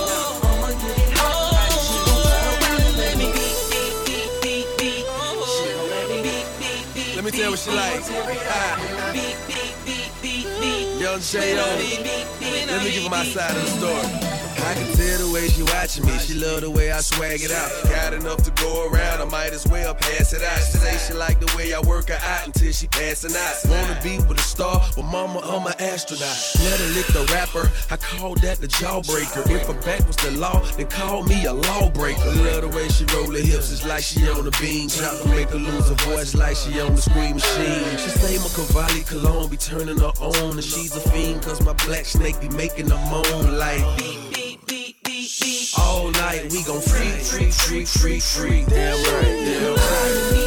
I'ma 0.55 0.69
get 0.71 1.03
it 1.03 1.11
hot. 1.19 1.67
She 1.83 1.99
gon' 2.07 2.23
turn 2.23 2.47
around 2.63 2.81
and 2.87 2.95
let 2.95 3.13
me 3.19 3.27
beat, 3.35 3.59
beat, 3.67 3.95
beat, 4.07 4.31
beat, 4.39 4.67
beat. 4.79 5.03
She 5.51 5.67
gon' 5.75 5.89
let 5.91 6.05
me 6.07 6.17
beat, 6.23 6.47
beat, 6.59 6.85
beat. 6.95 7.15
Let 7.17 7.23
me 7.25 7.31
tell 7.31 7.43
you 7.43 7.51
what 7.51 7.59
she 7.59 7.71
like. 7.75 8.07
Ah. 8.47 9.11
Beat, 9.11 9.35
beat, 9.51 9.75
beat, 9.83 10.11
beat, 10.23 10.47
beat. 10.63 10.87
Young 11.03 11.19
J.O. 11.19 11.67
Let 12.71 12.83
me 12.83 12.91
give 12.93 13.03
her 13.03 13.09
my 13.09 13.25
side 13.25 13.51
of 13.51 13.63
the 13.63 13.71
story. 13.75 14.22
I 14.63 14.73
can 14.75 14.87
tell 14.95 15.27
the 15.27 15.31
way 15.33 15.47
she 15.49 15.63
watching 15.63 16.05
me. 16.05 16.17
She 16.19 16.35
love 16.35 16.61
the 16.61 16.71
way 16.71 16.91
I 16.91 17.01
swag 17.01 17.41
it 17.41 17.51
out. 17.51 17.69
Got 17.89 18.13
enough 18.13 18.43
to 18.43 18.51
go 18.63 18.87
around, 18.87 19.21
I 19.21 19.25
might 19.25 19.51
as 19.51 19.67
well 19.67 19.93
pass 19.93 20.31
it 20.31 20.41
out. 20.41 20.59
She 20.59 20.79
she 21.07 21.13
like 21.13 21.39
the 21.39 21.51
way 21.57 21.73
I 21.73 21.81
work 21.81 22.07
her 22.09 22.19
out 22.23 22.47
until 22.47 22.71
she 22.71 22.87
passing 22.87 23.35
out. 23.35 23.55
Wanna 23.67 23.99
be 24.01 24.17
with 24.27 24.39
a 24.39 24.41
star, 24.41 24.81
but 24.95 25.03
mama, 25.03 25.39
I'm 25.43 25.67
an 25.67 25.73
astronaut. 25.79 26.37
Let 26.63 26.79
her 26.79 26.91
lick 26.95 27.07
the 27.07 27.27
rapper, 27.33 27.69
I 27.91 27.97
call 27.97 28.35
that 28.35 28.59
the 28.59 28.67
jawbreaker. 28.67 29.43
If 29.51 29.67
her 29.67 29.79
back 29.81 30.07
was 30.07 30.15
the 30.17 30.31
law, 30.31 30.59
then 30.77 30.87
call 30.87 31.23
me 31.23 31.45
a 31.45 31.53
lawbreaker. 31.53 32.31
Love 32.47 32.61
the 32.61 32.69
way 32.69 32.87
she 32.87 33.05
roll 33.13 33.31
her 33.31 33.39
hips, 33.43 33.71
it's 33.71 33.85
like 33.85 34.03
she 34.03 34.27
on 34.29 34.45
the 34.45 34.55
bean. 34.61 34.87
Chop 34.87 35.21
to 35.21 35.27
make 35.29 35.49
her 35.49 35.59
lose 35.59 35.89
her 35.89 35.99
voice 36.07 36.35
like 36.35 36.55
she 36.55 36.79
on 36.79 36.95
the 36.95 37.01
screen 37.01 37.35
machine. 37.35 37.97
She 37.97 38.09
say 38.09 38.37
my 38.37 38.49
Cavalli 38.55 39.03
cologne 39.03 39.49
be 39.49 39.57
turning 39.57 39.99
her 39.99 40.13
on, 40.23 40.51
and 40.51 40.63
she's 40.63 40.95
a 40.95 41.01
fiend 41.11 41.41
cause 41.41 41.61
my 41.61 41.73
black 41.85 42.05
snake 42.05 42.39
be 42.39 42.49
making 42.49 42.89
her 42.89 43.01
moan 43.11 43.57
like. 43.57 44.22
All 45.77 46.09
night 46.11 46.49
we 46.53 46.63
gon' 46.63 46.79
freak, 46.79 47.19
freak, 47.21 47.51
freak, 47.51 47.87
freak, 47.87 48.21
freak. 48.21 48.65
Damn 48.67 48.95
right, 48.95 49.45
damn 49.45 49.75
right. 49.75 50.42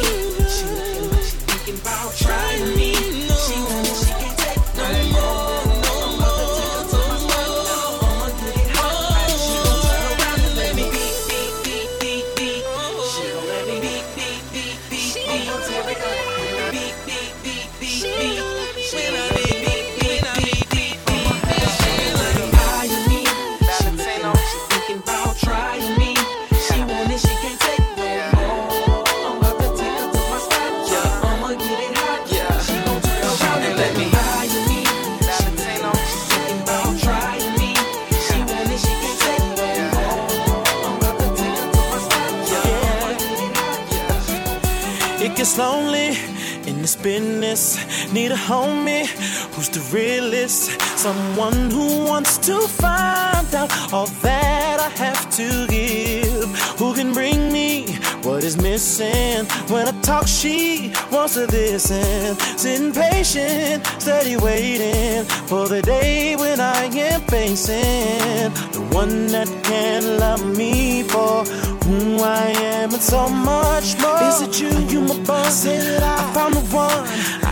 Homie 48.47 49.07
who's 49.53 49.69
the 49.69 49.81
realest. 49.95 50.79
Someone 50.97 51.71
who 51.71 52.05
wants 52.05 52.37
to 52.39 52.55
find 52.67 53.53
out 53.53 53.71
all 53.93 54.07
that 54.21 54.79
I 54.79 54.89
have 55.03 55.29
to 55.37 55.67
give. 55.67 56.49
Who 56.79 56.93
can 56.93 57.13
bring 57.13 57.51
me 57.51 57.85
what 58.23 58.43
is 58.43 58.57
missing? 58.57 59.45
When 59.71 59.87
I 59.87 59.91
talk, 60.01 60.27
she 60.27 60.91
wants 61.11 61.35
to 61.35 61.45
listen. 61.47 62.35
Sitting 62.57 62.91
patient, 62.91 63.85
steady 63.99 64.37
waiting 64.37 65.23
for 65.47 65.67
the 65.67 65.81
day 65.81 66.35
when 66.35 66.59
I 66.59 66.85
am 66.85 67.21
facing 67.21 68.51
the 68.73 68.87
one 68.91 69.27
that 69.27 69.47
can 69.63 70.19
love 70.19 70.45
me 70.57 71.03
for 71.03 71.45
who 71.85 72.21
I 72.21 72.47
am 72.73 72.93
and 72.93 73.01
so 73.01 73.29
much 73.29 73.97
more. 74.01 74.21
Is 74.23 74.41
it 74.41 74.59
you? 74.59 74.71
You 74.91 75.01
my 75.01 75.17
boss? 75.23 75.63
Say 75.63 75.77
that 75.77 76.03
I 76.03 76.33
found 76.33 76.55
the 76.55 76.75
one. 76.75 77.46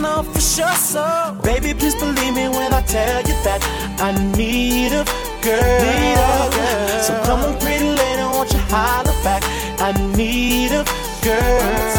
Know 0.00 0.22
for 0.22 0.40
sure. 0.40 0.72
So, 0.74 1.04
baby, 1.42 1.74
please 1.74 1.94
believe 1.94 2.34
me 2.34 2.48
when 2.48 2.72
I 2.72 2.82
tell 2.82 3.20
you 3.22 3.36
that 3.44 3.60
I 4.00 4.10
need 4.36 4.92
a 4.92 5.04
girl. 5.44 5.80
Need 5.84 6.18
a 6.18 6.42
girl. 6.56 7.02
So 7.06 7.12
come 7.24 7.40
on, 7.40 7.58
pretty 7.60 7.90
lady, 8.00 8.22
won't 8.32 8.52
you 8.52 8.60
holler 8.72 9.16
back? 9.22 9.42
I 9.78 9.92
need 10.16 10.72
a 10.72 10.84
girl. 11.22 11.90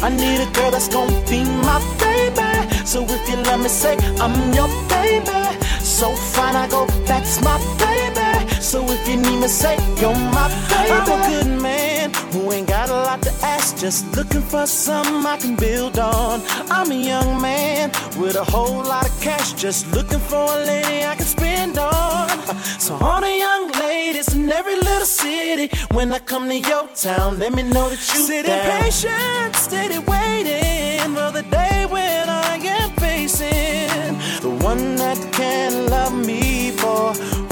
I 0.00 0.08
need 0.10 0.40
a 0.40 0.50
girl 0.52 0.70
that's 0.70 0.88
gonna 0.88 1.12
be 1.28 1.44
my 1.44 1.78
baby. 1.98 2.50
So 2.86 3.02
if 3.02 3.28
you 3.28 3.36
let 3.48 3.58
me 3.60 3.68
say 3.68 3.96
I'm 4.20 4.34
your 4.54 4.68
baby, 4.88 5.42
so 5.82 6.12
fine 6.14 6.56
I 6.56 6.68
go, 6.68 6.86
that's 7.04 7.40
my 7.42 7.58
baby. 7.82 8.30
So 8.60 8.84
if 8.88 9.08
you 9.08 9.16
need 9.16 9.40
me, 9.40 9.48
say 9.48 9.76
you're 10.00 10.14
my 10.14 10.48
baby. 10.70 10.92
I'm 10.92 11.02
a 11.02 11.28
good 11.28 11.62
man 11.62 11.87
who 12.32 12.52
ain't 12.52 12.68
got 12.68 12.88
a 12.90 12.92
lot 12.92 13.22
to 13.22 13.32
ask, 13.42 13.76
just 13.78 14.04
looking 14.16 14.42
for 14.42 14.66
something 14.66 15.24
I 15.26 15.36
can 15.36 15.54
build 15.56 15.98
on. 15.98 16.42
I'm 16.70 16.90
a 16.90 16.94
young 16.94 17.40
man 17.40 17.90
with 18.20 18.36
a 18.36 18.44
whole 18.44 18.82
lot 18.82 19.06
of 19.08 19.20
cash, 19.20 19.52
just 19.54 19.90
looking 19.94 20.20
for 20.20 20.44
a 20.56 20.64
lady 20.64 21.04
I 21.04 21.14
can 21.16 21.26
spend 21.26 21.78
on. 21.78 22.28
So 22.78 22.94
all 22.94 23.20
the 23.20 23.30
young 23.46 23.70
ladies 23.72 24.34
in 24.34 24.50
every 24.50 24.76
little 24.76 25.04
city, 25.06 25.68
when 25.92 26.10
I 26.12 26.18
come 26.20 26.48
to 26.48 26.58
your 26.58 26.88
town, 26.94 27.38
let 27.38 27.52
me 27.52 27.62
know 27.62 27.90
that 27.90 28.00
you 28.14 28.20
Sitting 28.30 28.50
down. 28.50 28.80
patient, 28.80 29.54
steady 29.56 29.98
waiting 29.98 31.14
for 31.14 31.30
the 31.30 31.44
day 31.50 31.84
when 31.90 32.28
I 32.30 32.56
am 32.56 32.90
facing 32.92 34.16
the 34.40 34.50
one 34.64 34.96
that 34.96 35.18
can 35.32 35.86
love 35.90 36.14
me 36.14 36.47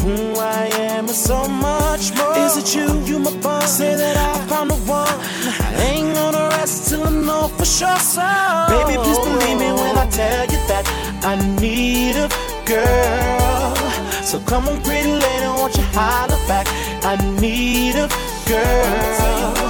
who 0.07 0.38
I 0.38 0.66
am 0.94 1.09
and 1.09 1.18
so 1.28 1.48
much 1.48 2.14
more. 2.16 2.38
Is 2.38 2.57
it 2.57 2.68
you? 2.76 2.86
You 3.09 3.18
my 3.18 3.34
boss? 3.38 3.78
Say 3.78 3.94
that 3.96 4.16
I 4.16 4.46
found 4.46 4.70
the 4.70 4.78
one. 4.86 5.18
I 5.59 5.82
ain't 5.90 6.14
gonna 6.14 6.48
rest 6.57 6.88
till 6.88 7.02
I 7.02 7.11
know 7.11 7.48
for 7.59 7.64
sure. 7.64 7.98
So, 8.14 8.22
baby, 8.70 8.94
please 9.02 9.18
believe 9.26 9.59
me 9.59 9.70
when 9.80 9.94
I 9.98 10.07
tell 10.11 10.44
you 10.52 10.61
that 10.70 10.84
I 11.30 11.34
need 11.61 12.14
a 12.24 12.28
girl. 12.64 13.74
So 14.22 14.38
come 14.50 14.68
on, 14.68 14.80
pretty 14.82 15.11
lady, 15.11 15.48
won't 15.59 15.76
you 15.76 15.86
holler 15.96 16.40
back? 16.46 16.66
I 17.02 17.14
need 17.40 17.96
a 17.96 18.07
girl. 18.46 19.66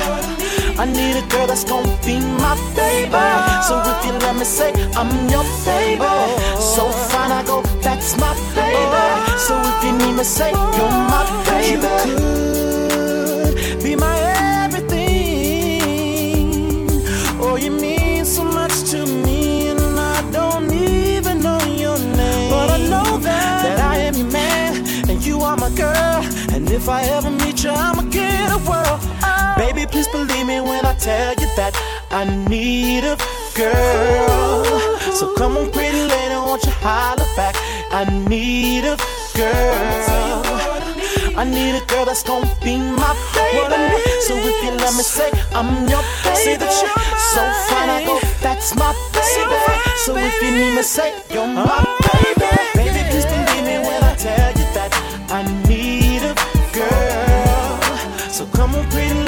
I 0.79 0.85
need 0.85 1.17
a 1.17 1.25
girl 1.33 1.47
that's 1.47 1.65
gonna 1.65 1.89
be 2.05 2.21
my 2.21 2.55
baby. 2.77 3.25
So 3.67 3.81
if 3.81 4.05
you 4.05 4.13
let 4.21 4.37
me 4.37 4.45
say 4.45 4.71
I'm 5.01 5.09
your 5.33 5.45
baby, 5.65 6.05
so 6.61 6.85
fine 7.09 7.33
I 7.33 7.43
go, 7.47 7.56
say 10.27 10.51
you're 10.51 10.91
my 11.13 11.23
baby. 11.47 11.87
You 12.11 12.17
could 12.91 13.83
be 13.83 13.95
my 13.95 14.19
everything. 14.65 14.99
Oh, 17.41 17.55
you 17.57 17.71
mean 17.71 18.25
so 18.25 18.43
much 18.43 18.91
to 18.91 19.07
me, 19.07 19.69
and 19.69 19.81
I 19.81 20.29
don't 20.33 20.73
even 20.73 21.41
know 21.43 21.61
your 21.65 21.99
name. 21.99 22.51
But 22.51 22.71
I 22.71 22.79
know 22.91 23.19
that, 23.19 23.63
that 23.63 23.79
I 23.79 23.99
am 23.99 24.15
your 24.17 24.31
man, 24.33 24.85
and 25.09 25.25
you 25.25 25.41
are 25.43 25.57
my 25.57 25.71
girl. 25.71 26.25
And 26.53 26.69
if 26.73 26.89
I 26.89 27.03
ever 27.03 27.31
meet 27.31 27.63
you, 27.63 27.71
I'ma 27.71 28.03
get 28.11 28.51
a 28.51 28.59
world. 28.69 29.01
Baby, 29.57 29.87
please 29.87 30.09
believe 30.09 30.47
me 30.47 30.61
when 30.61 30.85
I 30.85 30.95
tell 30.95 31.35
you 31.35 31.49
that 31.55 31.75
I 32.11 32.25
need 32.49 33.05
a 33.05 33.17
girl. 33.55 34.65
So 35.15 35.35
come 35.37 35.57
on, 35.57 35.71
pretty 35.71 36.03
lady, 36.03 36.35
won't 36.35 36.65
you 36.65 36.73
holler 36.83 37.25
back? 37.37 37.55
I 37.93 38.05
need 38.29 38.85
a 38.85 38.97
girl. 39.37 40.43
I 41.37 41.45
need 41.45 41.77
a 41.77 41.85
girl 41.87 42.07
that's 42.07 42.23
gonna 42.23 42.49
be 42.65 42.79
my 42.79 43.13
baby. 43.37 44.01
So 44.27 44.35
if 44.35 44.57
you 44.65 44.71
let 44.73 44.95
me 44.97 45.03
say 45.03 45.31
I'm 45.53 45.87
your 45.89 46.03
baby, 46.25 46.65
so 47.35 47.43
fine 47.69 47.91
I 47.91 48.03
go, 48.07 48.19
that's 48.41 48.75
my 48.75 48.93
baby. 49.13 49.59
So 50.05 50.17
if 50.17 50.43
you 50.43 50.51
need 50.51 50.77
me, 50.77 50.83
say 50.83 51.13
you're 51.31 51.47
my 51.47 51.85
baby. 52.09 52.49
Baby, 52.75 53.01
please 53.11 53.27
believe 53.27 53.65
me 53.69 53.77
when 53.87 54.03
I 54.03 54.15
tell 54.17 54.53
you 54.57 54.67
that 54.77 54.91
I 55.29 55.43
need 55.69 56.23
a 56.25 56.35
girl. 56.73 58.31
So 58.31 58.47
come 58.57 58.75
on, 58.75 58.89
pretty 58.91 59.26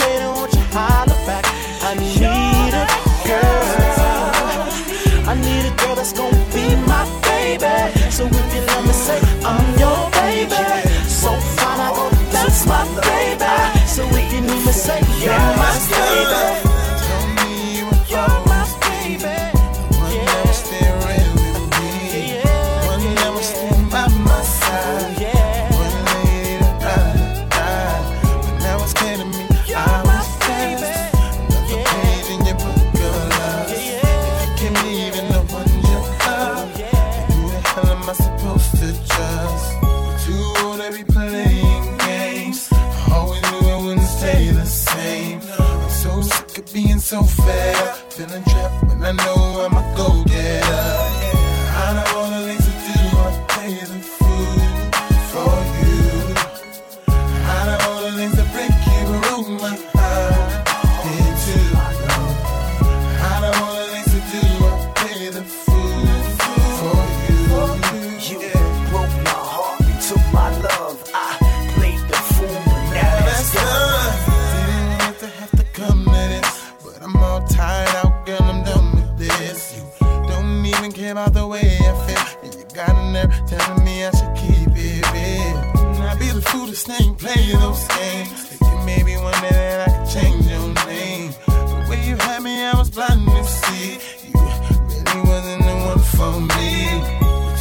games. 87.89 88.51
Like 88.51 88.71
you 88.71 88.79
maybe 88.85 89.17
one 89.17 89.41
that 89.43 89.89
I 89.89 89.93
could 89.93 90.09
change 90.11 90.47
your 90.47 90.69
name. 90.87 91.31
The 91.47 91.87
way 91.89 92.01
you 92.09 92.17
had 92.17 92.43
me, 92.43 92.65
I 92.65 92.75
was 92.77 92.91
blind 92.91 93.27
to 93.27 93.45
see 93.45 93.99
you 94.27 94.41
really 94.89 95.21
wasn't 95.29 95.63
the 95.69 95.77
one 95.91 96.03
for 96.17 96.35
me. 96.57 96.71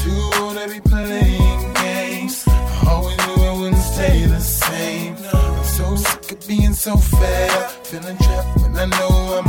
Too 0.01 0.41
old 0.41 0.55
to 0.57 0.68
be 0.74 0.80
playing 0.82 1.74
games. 1.74 2.43
I 2.47 2.89
always 2.89 3.18
knew 3.26 3.39
it 3.47 3.57
wouldn't 3.59 3.82
stay 3.82 4.26
the 4.26 4.39
same. 4.39 5.15
I'm 5.34 5.63
so 5.63 5.95
sick 5.95 6.32
of 6.32 6.47
being 6.47 6.74
so 6.74 6.97
fair. 6.97 7.49
Feeling 7.84 8.18
trapped 8.18 8.61
when 8.61 8.76
I 8.78 8.86
know 8.86 9.38
I'm 9.38 9.46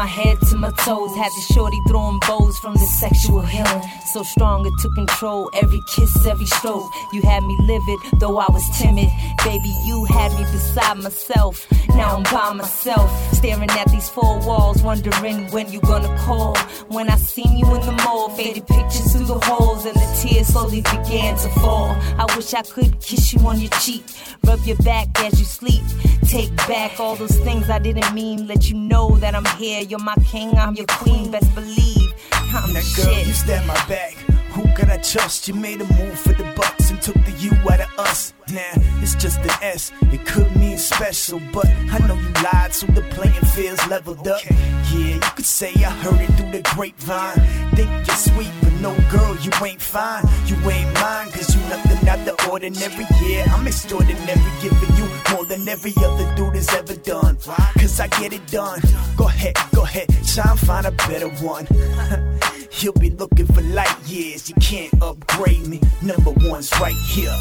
my 0.00 0.06
head 0.06 0.40
to 0.48 0.56
my 0.56 0.70
toes. 0.86 1.14
Had 1.14 1.30
the 1.36 1.52
shorty 1.52 1.78
throwing 1.86 2.18
bows 2.20 2.58
from 2.58 2.72
the 2.72 2.88
sexual 3.02 3.42
healing. 3.42 3.82
So 4.14 4.22
strong 4.22 4.64
it 4.64 4.72
took 4.80 4.94
control. 4.94 5.50
Every 5.52 5.82
kiss, 5.94 6.24
every 6.24 6.46
stroke. 6.46 6.90
You 7.12 7.20
had 7.20 7.42
me 7.44 7.54
livid, 7.60 7.98
though 8.18 8.38
I 8.38 8.46
was 8.50 8.64
timid. 8.78 9.10
Baby, 9.44 9.74
you 9.84 10.06
had 10.06 10.32
me 10.38 10.44
beside 10.52 10.96
myself. 11.02 11.66
Now 11.96 12.16
I'm 12.16 12.22
by 12.24 12.52
myself, 12.54 13.10
staring 13.34 13.70
at 13.70 13.90
these 13.90 14.08
four 14.08 14.38
walls, 14.46 14.82
wondering 14.82 15.50
when 15.50 15.70
you 15.70 15.80
gonna 15.80 16.16
call. 16.18 16.56
When 16.88 17.08
I 17.10 17.16
seen 17.16 17.56
you 17.56 17.66
in 17.74 17.80
the 17.86 17.92
mall, 18.04 18.30
faded 18.30 18.66
pictures 18.66 19.12
through 19.12 19.26
the 19.26 19.38
holes, 19.38 19.84
and 19.84 19.94
the 19.94 20.18
tears 20.20 20.48
slowly 20.48 20.80
began 20.82 21.36
to 21.36 21.48
fall. 21.60 21.90
I 22.18 22.26
wish 22.36 22.54
I 22.54 22.62
could 22.62 23.00
kiss 23.00 23.32
you 23.32 23.40
on 23.46 23.60
your 23.60 23.70
cheek, 23.80 24.04
rub 24.44 24.60
your 24.64 24.76
back 24.78 25.08
as 25.20 25.38
you 25.38 25.44
sleep. 25.44 25.82
Take 26.28 26.54
back 26.68 27.00
all 27.00 27.16
those 27.16 27.36
things 27.40 27.68
I 27.68 27.78
didn't 27.78 28.14
mean. 28.14 28.46
Let 28.46 28.70
you 28.70 28.76
know 28.76 29.16
that 29.18 29.34
I'm 29.34 29.44
here. 29.58 29.82
You're 29.82 29.98
my 29.98 30.14
king, 30.26 30.50
I'm 30.56 30.74
your 30.74 30.86
queen. 30.86 31.30
Best 31.30 31.52
believe 31.54 32.14
I'm 32.32 32.72
Now, 32.72 32.80
the 32.80 32.94
girl, 32.96 33.14
shit. 33.14 33.26
you 33.26 33.32
stand 33.32 33.66
my 33.66 33.74
back. 33.88 34.14
Who 34.54 34.62
could 34.74 34.90
I 34.90 34.98
trust? 34.98 35.48
You 35.48 35.54
made 35.54 35.80
a 35.80 35.92
move 35.94 36.18
for 36.18 36.32
the 36.32 36.44
bucks 36.56 36.90
and 36.90 37.00
took 37.02 37.14
the 37.24 37.32
you 37.38 37.52
out 37.70 37.80
of 37.80 37.98
us. 37.98 38.32
Now, 38.52 38.72
it's 39.00 39.14
just 39.14 39.38
an 39.40 39.50
S. 39.62 39.92
It 40.12 40.26
could 40.26 40.54
mean 40.56 40.76
special, 40.76 41.40
but 41.52 41.66
I 41.66 41.98
know 42.06 42.14
you 42.14 42.32
lied, 42.42 42.74
so 42.74 42.86
the 42.88 43.02
playing 43.10 43.44
field's 43.54 43.86
leveled 43.86 44.26
up. 44.26 44.40
Yeah, 44.44 45.14
you 45.14 45.20
could 45.20 45.44
say 45.44 45.72
I 45.74 45.90
heard 45.90 46.20
it 46.20 46.26
through 46.34 46.50
the 46.50 46.62
grapevine. 46.74 47.38
Think 47.76 47.90
you're 48.06 48.16
sweet, 48.16 48.50
but 48.62 48.72
no, 48.80 48.96
girl, 49.10 49.36
you 49.36 49.52
ain't 49.64 49.80
fine. 49.80 50.24
You 50.46 50.56
ain't 50.68 50.92
mine, 50.94 51.30
cause 51.30 51.54
you 51.54 51.60
nothing 51.68 52.08
out 52.08 52.24
the 52.24 52.34
ordinary. 52.50 53.06
Yeah, 53.22 53.54
I'm 53.54 53.66
extraordinary, 53.68 54.52
giving 54.60 54.96
you 54.96 55.06
more 55.32 55.44
than 55.44 55.68
every 55.68 55.92
other 55.98 56.34
dude 56.34 56.56
has 56.56 56.68
ever 56.74 56.96
done. 56.96 57.36
Cause 57.78 58.00
I 58.00 58.08
get 58.08 58.32
it 58.32 58.44
done. 58.48 58.80
Go 59.16 59.26
ahead, 59.28 59.54
go 59.72 59.84
ahead, 59.84 60.08
try 60.26 60.50
and 60.50 60.58
find 60.58 60.86
a 60.86 60.92
better 60.92 61.28
one. 61.44 61.68
You'll 62.80 62.94
be 62.94 63.10
looking 63.10 63.46
for 63.46 63.60
light 63.60 63.94
years. 64.06 64.48
You 64.48 64.54
can't 64.56 64.90
upgrade 65.02 65.66
me. 65.66 65.80
Number 66.02 66.30
one's 66.48 66.72
right 66.80 66.94
here. 67.10 67.36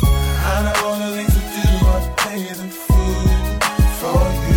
All 1.02 1.12
the 1.12 1.16
things 1.16 1.34
to 1.34 1.40
do, 1.40 1.88
I 1.88 2.14
pay 2.18 2.44
the 2.44 2.68
food 2.68 3.64
for 4.00 4.44
you. 4.44 4.49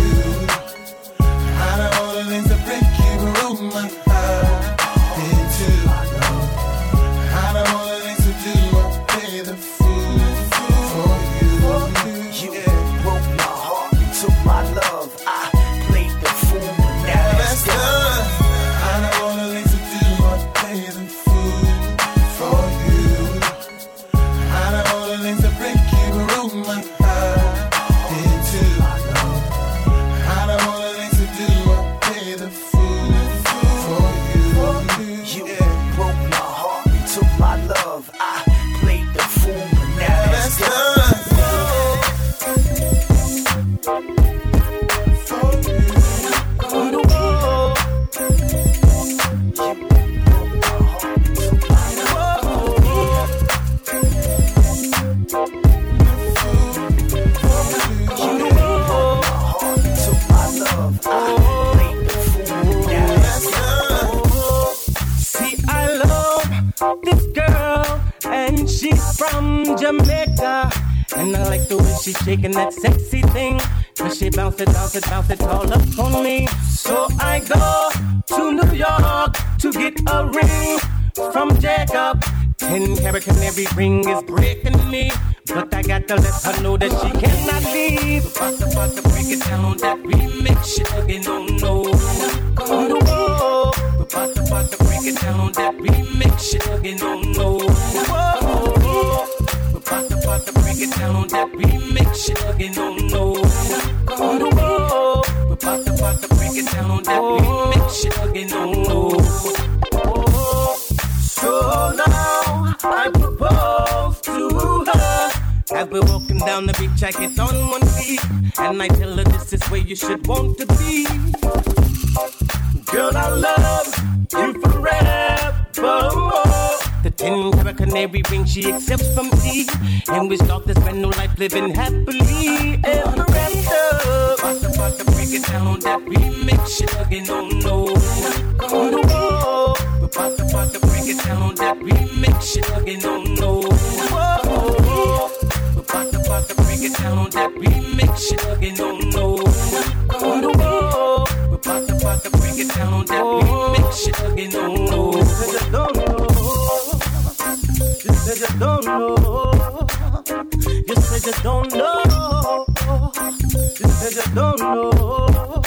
Don't 164.33 164.59
know. 164.59 165.61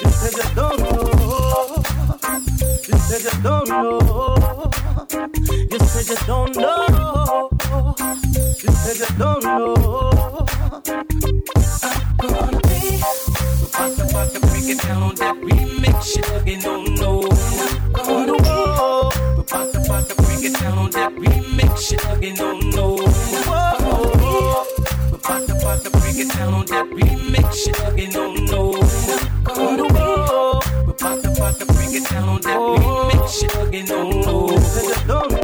You 0.00 0.10
said 0.10 0.34
you 0.36 0.54
don't 0.54 0.78
know. 0.78 1.82
You 2.86 2.98
said 2.98 3.22
you 3.24 3.42
don't 3.42 3.68
know. 3.68 4.70
You 5.70 5.78
said 5.80 6.08
you 6.08 6.16
don't 6.26 6.56
know. 6.56 7.50
You 8.62 8.70
said 8.70 8.98
you 8.98 9.18
don't 9.18 9.42
know. 9.44 10.46
I'm 11.82 12.16
gonna 12.18 12.60
be. 12.62 13.02
About 13.74 13.96
to, 13.96 14.02
about 14.04 14.28
to 14.32 14.40
break 14.40 14.68
it 14.68 14.80
down 14.82 15.14
that 15.16 15.36
remix 15.42 16.04
shit 16.04 16.42
again, 16.42 16.62
oh 16.66 16.84
no. 16.84 17.28
Oh 17.96 18.24
no. 18.26 19.40
About 19.40 19.72
to, 19.72 19.78
about 19.80 20.08
to 20.08 20.14
break 20.22 20.44
it 20.44 20.54
down 20.60 20.90
that 20.92 21.12
remix 21.14 21.78
shit 21.78 22.04
again, 22.16 22.36
oh 22.40 22.60
no. 22.60 22.95
To 26.16 26.24
break 26.24 26.28
it 26.28 26.38
down 26.38 26.54
on 26.54 26.66
that 26.66 26.86
remix 26.90 27.54
shit 27.54 27.92
again, 27.92 28.12
oh 28.16 28.32
no. 28.34 28.80
Oh 29.48 29.76
no. 29.76 30.90
About 30.90 31.22
to, 31.22 31.30
about 31.30 31.58
to 31.58 31.66
break 31.66 31.92
it 31.92 32.08
down 32.08 32.28
on 32.28 32.40
that 32.40 32.56
remix 32.56 33.40
shit 33.40 33.68
again, 33.68 33.86
oh 33.90 34.10
no. 35.06 35.35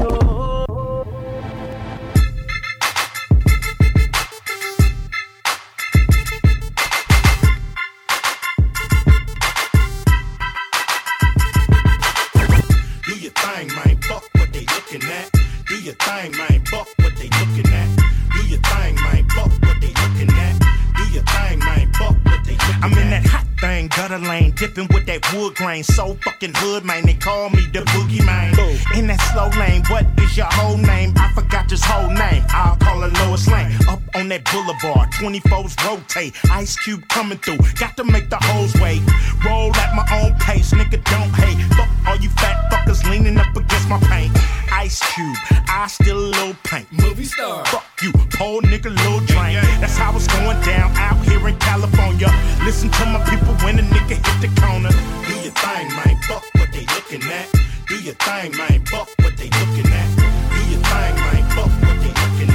Grain. 25.73 25.85
So 25.85 26.14
fucking 26.23 26.53
hood, 26.57 26.85
man. 26.85 27.07
They 27.07 27.14
call 27.14 27.49
me 27.51 27.62
the 27.73 27.81
boogie 27.93 28.25
man. 28.25 28.53
In 28.95 29.07
that 29.07 29.20
slow 29.33 29.49
lane, 29.59 29.83
what 29.89 30.05
is 30.20 30.37
your 30.37 30.51
whole 30.51 30.77
name? 30.77 31.14
I 31.16 31.33
forgot 31.33 31.70
his 31.70 31.83
whole 31.85 32.11
name. 32.11 32.45
I'll 32.49 32.77
call 32.77 33.01
her 33.01 33.09
Lois 33.09 33.49
Lane. 33.49 33.73
Up 33.89 34.01
on 34.14 34.28
that 34.28 34.44
boulevard, 34.50 35.10
24s 35.12 35.76
rotate. 35.86 36.34
Ice 36.50 36.76
Cube 36.76 37.06
coming 37.08 37.38
through, 37.38 37.58
got 37.78 37.96
to 37.96 38.04
make 38.04 38.28
the 38.30 38.36
hoes 38.40 38.74
wait. 38.80 39.02
Roll 39.44 39.74
at 39.76 39.94
my 39.94 40.06
own 40.20 40.34
pace, 40.38 40.72
nigga, 40.72 41.02
don't 41.04 41.32
hate. 41.34 41.58
Fuck 41.76 41.88
all 42.06 42.16
you 42.16 42.28
fat 42.30 42.70
fuckers 42.70 43.08
leaning 43.08 43.38
up 43.38 43.54
against 43.56 43.88
my 43.88 43.98
paint. 44.10 44.32
Ice 44.72 45.00
Cube, 45.14 45.36
I 45.68 45.86
still 45.88 46.18
a 46.18 46.28
little 46.34 46.56
paint. 46.64 46.86
Movie 46.92 47.24
star. 47.24 47.64
Fuck 47.66 47.84
you, 48.02 48.12
poor 48.34 48.60
nigga, 48.62 48.90
little 48.90 49.20
drain. 49.20 49.60
That's 49.80 49.96
how 49.96 50.14
it's 50.16 50.26
going 50.26 50.60
down 50.62 50.90
out 50.96 51.24
here 51.24 51.46
in 51.48 51.56
California. 51.58 52.28
Listen 52.64 52.90
to 52.90 53.06
my 53.06 53.22
people 53.28 53.54
when 53.64 53.78
a 53.78 53.82
nigga 53.82 54.16
hit 54.20 54.38
the 54.40 54.50
corner. 54.60 54.90
Do 54.90 55.34
your 55.40 55.52
thing, 55.52 55.88
man. 55.96 56.16
Fuck 56.28 56.44
what 56.54 56.72
they 56.72 56.86
looking 56.94 57.22
at. 57.30 57.48
Do 57.86 57.96
your 57.96 58.14
thing, 58.14 58.56
man. 58.56 58.84
Fuck 58.86 59.08
what 59.20 59.36
they 59.36 59.50
looking 59.60 59.92
at. 59.92 60.08
Do 60.16 60.60
your 60.70 60.80
thing, 60.80 61.14
man. 61.16 61.50
Fuck 61.50 61.72
what 61.82 62.00
they 62.00 62.08
looking 62.08 62.50
at. 62.50 62.51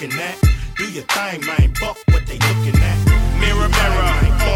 Looking 0.00 0.18
at. 0.20 0.38
Do 0.76 0.90
your 0.90 1.04
thing, 1.04 1.40
man. 1.46 1.74
Fuck 1.74 1.96
what 2.08 2.26
they 2.26 2.34
looking 2.34 2.78
at. 2.80 2.98
Mirror, 3.40 3.68
mirror 3.68 4.06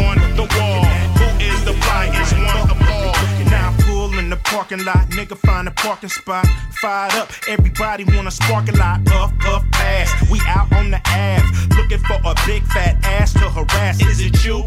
on 0.05 0.35
the 0.35 0.47
wall. 0.57 0.85
Who 1.17 1.27
is 1.43 1.65
the 1.65 1.73
flyest 1.73 2.33
one 2.37 2.69
of 2.69 2.81
all? 2.81 3.13
Now 3.49 3.75
pull 3.79 4.17
in 4.19 4.29
the 4.29 4.37
parking 4.37 4.83
lot, 4.85 5.09
nigga 5.09 5.37
find 5.37 5.67
a 5.67 5.71
parking 5.71 6.09
spot. 6.09 6.45
Fired 6.71 7.13
up, 7.15 7.31
everybody 7.47 8.03
wanna 8.03 8.31
spark 8.31 8.69
a 8.69 8.77
lot. 8.77 9.03
Puff, 9.05 9.31
puff, 9.39 9.65
pass. 9.71 10.29
We 10.29 10.39
out 10.45 10.71
on 10.73 10.91
the 10.91 11.01
Ave, 11.05 11.75
looking 11.75 11.99
for 11.99 12.19
a 12.23 12.35
big 12.45 12.63
fat 12.67 13.03
ass 13.03 13.33
to 13.33 13.49
harass. 13.49 14.01
Is 14.01 14.19
it 14.19 14.45
you? 14.45 14.65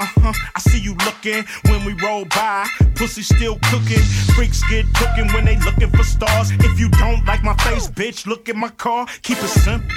Uh-huh, 0.00 0.32
I 0.54 0.60
see 0.60 0.78
you 0.78 0.94
looking 1.04 1.44
when 1.66 1.84
we 1.84 1.92
roll 2.04 2.24
by. 2.26 2.66
Pussy 2.94 3.22
still 3.22 3.58
cooking. 3.64 4.02
Freaks 4.34 4.62
get 4.70 4.86
cooking 4.94 5.28
when 5.32 5.44
they 5.44 5.58
looking 5.60 5.90
for 5.90 6.04
stars. 6.04 6.50
If 6.52 6.78
you 6.78 6.88
don't 6.90 7.24
like 7.26 7.42
my 7.42 7.54
face, 7.56 7.88
bitch, 7.88 8.26
look 8.26 8.48
at 8.48 8.56
my 8.56 8.70
car. 8.70 9.06
Keep 9.22 9.38
it 9.38 9.48
simple. 9.48 9.88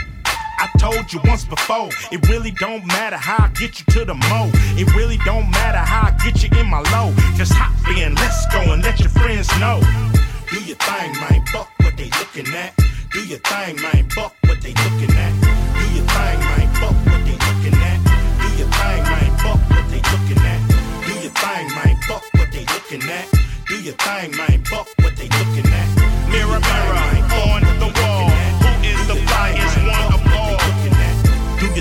I 0.61 0.69
told 0.77 1.11
you 1.11 1.19
once 1.25 1.43
before, 1.43 1.89
it 2.11 2.27
really 2.29 2.51
don't 2.51 2.85
matter 2.85 3.17
how 3.17 3.45
I 3.45 3.47
get 3.49 3.79
you 3.79 3.85
to 3.93 4.05
the 4.05 4.13
mo. 4.13 4.51
It 4.77 4.93
really 4.95 5.17
don't 5.25 5.49
matter 5.49 5.79
how 5.79 6.09
I 6.09 6.11
get 6.23 6.43
you 6.43 6.49
in 6.59 6.69
my 6.69 6.81
low. 6.93 7.11
Just 7.35 7.53
hop 7.53 7.73
in, 7.97 8.13
let's 8.13 8.45
go 8.53 8.59
and 8.71 8.83
let 8.83 8.99
your 8.99 9.09
friends 9.09 9.49
know. 9.59 9.81
Do 10.51 10.61
your 10.63 10.77
thing, 10.77 11.13
man. 11.13 11.43
Fuck 11.47 11.67
what 11.79 11.97
they 11.97 12.09
looking 12.19 12.53
at. 12.53 12.77
Do 13.11 13.25
your 13.25 13.39
thing, 13.39 13.81
man. 13.81 14.07
Fuck 14.11 14.35
what 14.45 14.61
they 14.61 14.73
looking 14.73 15.15
at. 15.17 15.33
Do 15.41 15.85
your 15.95 16.05
thing, 16.05 16.39
man. 16.39 16.67
Fuck 16.75 16.95
what 17.09 17.25
they 17.25 17.33
looking 17.33 17.81
at. 17.81 17.90
Your 21.31 21.43
thing, 21.43 21.67
man. 21.75 21.97
Fuck 22.07 22.23
what 22.33 22.51
they 22.51 22.65
looking 22.65 23.03
at. 23.09 23.27
Do 23.67 23.81
your 23.81 23.93
thing, 23.93 24.35
man. 24.35 24.63
Fuck 24.65 24.87
what 24.99 25.15
they 25.15 25.29
looking 25.29 25.71
at. 25.71 25.87
Mirror, 26.29 26.59
mirror 26.59 26.97
on 27.43 27.61
the 27.79 27.89
wall. 27.99 28.29
Who 28.61 28.71
is 28.87 29.07
the 29.07 29.15
flyest 29.27 29.87
one 29.87 30.20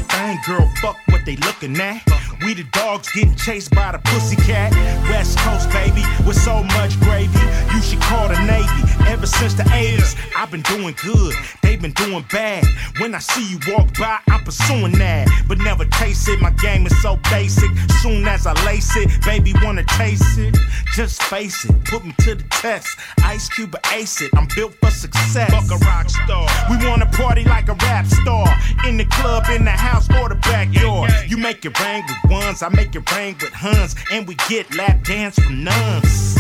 your 0.00 0.08
thing, 0.08 0.38
girl. 0.46 0.70
Fuck 0.76 0.96
what 1.08 1.24
they 1.24 1.36
looking 1.36 1.78
at. 1.80 2.02
We 2.42 2.54
the 2.54 2.64
dogs 2.72 3.10
getting 3.12 3.34
chased 3.34 3.70
by 3.72 3.92
the 3.92 3.98
pussycat. 3.98 4.72
West 5.10 5.38
Coast, 5.38 5.70
baby, 5.70 6.02
with 6.26 6.40
so 6.40 6.62
much 6.62 6.98
gravy. 7.00 7.38
You 7.74 7.82
should 7.82 8.00
call 8.00 8.28
the 8.28 8.40
Navy. 8.40 8.90
Ever 9.10 9.26
since 9.26 9.54
the 9.54 9.64
80s, 9.64 10.16
I've 10.36 10.50
been 10.50 10.62
doing 10.62 10.94
good. 11.02 11.34
They've 11.62 11.80
been 11.80 11.92
doing 11.92 12.24
bad. 12.30 12.64
When 12.98 13.14
I 13.14 13.18
see 13.18 13.44
you 13.50 13.58
walk 13.68 13.98
by, 13.98 14.20
I'm 14.28 14.42
pursuing 14.44 14.92
that. 14.92 15.28
But 15.48 15.58
never 15.58 15.84
chase 15.84 16.28
it. 16.28 16.40
My 16.40 16.50
game 16.50 16.86
is 16.86 17.02
so 17.02 17.18
basic. 17.30 17.70
Soon 18.00 18.26
as 18.26 18.46
I 18.46 18.54
lace 18.64 18.96
it, 18.96 19.10
baby 19.24 19.52
wanna 19.62 19.84
taste 19.84 20.38
it. 20.38 20.56
Just 20.94 21.22
face 21.24 21.64
it. 21.64 21.84
Put 21.84 22.04
me 22.04 22.14
to 22.20 22.36
the 22.36 22.44
test. 22.50 22.98
Ice 23.24 23.48
Cube 23.48 23.74
or 23.74 23.80
ace 23.92 24.22
it. 24.22 24.30
I'm 24.36 24.48
built 24.56 24.74
for 24.80 24.90
success. 24.90 25.50
Fuck 25.50 25.70
a 25.70 25.84
rock 25.84 26.08
star. 26.08 26.46
We 26.70 26.76
wanna 26.86 27.06
party 27.06 27.44
like 27.44 27.68
a 27.68 27.74
rap 27.74 28.06
star. 28.06 28.46
In 28.86 28.96
the 28.96 29.04
club, 29.06 29.44
in 29.50 29.64
the 29.64 29.70
house, 29.70 29.89
or 30.20 30.28
the 30.28 30.36
backyard. 30.36 31.10
You 31.28 31.36
make 31.36 31.64
it 31.64 31.78
rain 31.80 32.04
with 32.06 32.30
ones, 32.30 32.62
I 32.62 32.68
make 32.68 32.94
it 32.94 33.10
rain 33.12 33.36
with 33.40 33.52
huns, 33.52 33.94
and 34.12 34.26
we 34.26 34.34
get 34.48 34.74
lap 34.76 35.02
dance 35.04 35.38
from 35.38 35.64
nuns. 35.64 36.38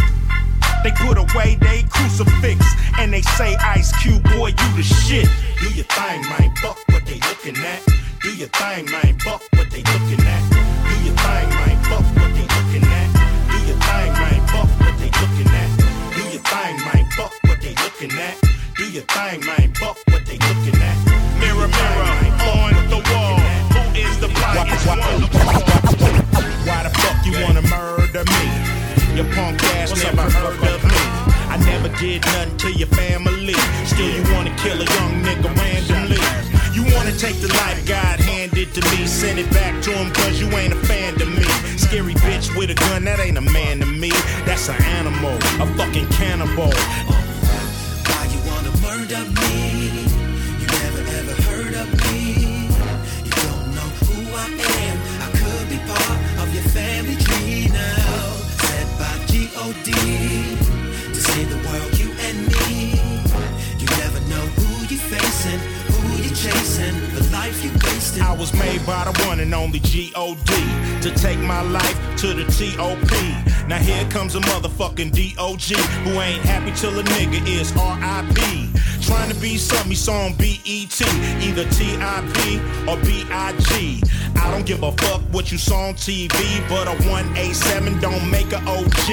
They 0.82 0.92
put 0.92 1.18
away 1.18 1.56
they 1.60 1.82
crucifix, 1.90 2.64
and 2.98 3.12
they 3.12 3.22
say, 3.22 3.56
Ice 3.56 3.90
Cube, 4.02 4.22
boy, 4.24 4.48
you 4.48 4.68
the 4.76 4.82
shit. 4.82 5.28
Do 5.60 5.68
your 5.74 5.84
thing, 5.84 6.22
man. 6.30 6.54
Fuck 6.56 6.78
what 6.88 7.04
they 7.06 7.18
looking 7.28 7.56
at. 7.56 7.82
Do 8.22 8.34
your 8.36 8.48
thing, 8.48 8.86
man. 8.90 9.18
Fuck 9.18 9.42
what 9.52 9.70
they 9.70 9.82
looking 9.82 10.24
at. 10.24 10.42
Do 10.88 10.94
your 11.04 11.16
thing, 11.16 11.48
man. 11.58 11.76
Fuck 11.84 12.06
what 12.16 12.30
they 12.34 12.46
looking 12.46 12.86
at. 12.86 13.08
Do 13.50 13.58
your 13.66 13.76
thing, 13.76 14.12
man. 14.14 14.40
Fuck 14.48 14.70
what 14.80 14.96
they 14.98 15.10
looking 15.20 15.50
at. 15.50 15.68
Do 16.14 16.22
your 16.30 16.42
thing, 16.48 16.76
man. 16.86 17.04
Fuck 17.16 17.32
what 17.44 17.60
they 17.60 17.74
looking 17.82 18.12
at. 18.18 18.36
Do 18.76 18.84
your 18.90 19.02
thing, 19.02 19.40
man. 19.44 19.74
Fuck 19.74 19.98
what 20.08 20.24
they 20.26 20.38
looking 20.38 20.80
at. 20.80 20.96
Mirror, 21.40 21.68
mirror 21.68 22.30
on 22.40 22.79
the 22.90 23.00
wall. 23.14 23.38
Who 23.74 23.82
is 23.94 24.18
the 24.18 24.26
flyest 24.26 24.86
one? 24.86 24.98
Why 26.66 26.82
the 26.82 26.90
fuck 26.90 27.18
you 27.24 27.32
wanna 27.42 27.62
murder 27.62 28.24
me? 28.26 28.44
Your 29.14 29.28
punk 29.34 29.62
ass 29.78 29.90
What's 29.90 30.02
never 30.02 30.22
heard 30.22 30.58
of 30.74 30.82
me. 30.84 31.00
I 31.54 31.56
never 31.64 31.88
did 31.98 32.22
nothing 32.26 32.56
to 32.58 32.72
your 32.72 32.88
family. 32.88 33.54
Still, 33.86 34.10
you 34.10 34.22
wanna 34.34 34.54
kill 34.58 34.78
a 34.82 34.88
young 34.96 35.22
nigga 35.22 35.50
randomly. 35.54 36.22
You 36.74 36.82
wanna 36.94 37.14
take 37.16 37.38
the 37.40 37.48
life 37.62 37.78
God 37.86 38.18
handed 38.20 38.74
to 38.74 38.80
me, 38.90 39.06
send 39.06 39.38
it 39.38 39.50
back 39.50 39.80
to 39.84 39.90
him 39.90 40.10
cause 40.12 40.40
you 40.40 40.48
ain't 40.58 40.72
a 40.72 40.80
fan 40.86 41.14
to 41.18 41.26
me. 41.26 41.46
Scary 41.78 42.14
bitch 42.14 42.56
with 42.56 42.70
a 42.70 42.74
gun, 42.74 43.04
that 43.04 43.20
ain't 43.20 43.38
a 43.38 43.40
man 43.40 43.80
to 43.80 43.86
me. 43.86 44.10
That's 44.46 44.68
an 44.68 44.82
animal, 44.98 45.36
a 45.62 45.66
fucking 45.78 46.08
cannibal. 46.08 46.72
Why 48.10 48.22
you 48.34 48.40
wanna 48.50 48.72
murder 48.82 49.22
me? 49.40 50.09
G-O-D 59.70 59.92
to 59.92 61.14
save 61.14 61.48
the 61.48 61.56
world, 61.68 61.98
you 61.98 62.10
and 62.10 62.38
me. 62.48 62.98
You 63.78 63.86
never 64.02 64.18
know 64.28 64.44
who 64.58 64.86
you're 64.86 64.98
facing, 64.98 65.60
who 65.94 66.22
you're 66.22 66.34
chasing, 66.34 66.94
the 67.14 67.28
life 67.32 67.62
you 67.62 67.70
wasting. 67.84 68.22
I 68.22 68.32
was 68.32 68.52
made 68.54 68.84
by 68.84 69.04
the 69.04 69.24
one 69.26 69.38
and 69.38 69.54
only 69.54 69.78
G-O-D 69.78 71.00
to 71.02 71.10
take 71.14 71.38
my 71.38 71.62
life 71.62 71.98
to 72.18 72.34
the 72.34 72.44
T-O-P. 72.50 73.66
Now 73.68 73.78
here 73.78 74.04
comes 74.10 74.34
a 74.34 74.40
motherfucking 74.40 75.12
D-O-G 75.12 75.76
who 75.76 76.20
ain't 76.20 76.42
happy 76.42 76.72
till 76.72 76.98
a 76.98 77.04
nigga 77.04 77.46
is 77.46 77.72
R-I-P. 77.76 78.70
Trying 79.10 79.28
to 79.30 79.40
be 79.40 79.58
something 79.58 79.90
he 79.90 79.96
saw 79.96 80.26
on 80.26 80.34
B-E-T, 80.34 81.04
either 81.42 81.68
T-I-P 81.70 82.60
or 82.88 82.96
B-I-G. 83.04 84.02
I 84.36 84.50
don't 84.52 84.64
give 84.64 84.84
a 84.84 84.92
fuck 84.92 85.20
what 85.32 85.50
you 85.50 85.58
saw 85.58 85.88
on 85.88 85.94
TV, 85.94 86.30
but 86.68 86.86
a 86.86 86.94
187 87.10 87.98
don't 87.98 88.30
make 88.30 88.52
a 88.52 88.58
OG. 88.58 89.10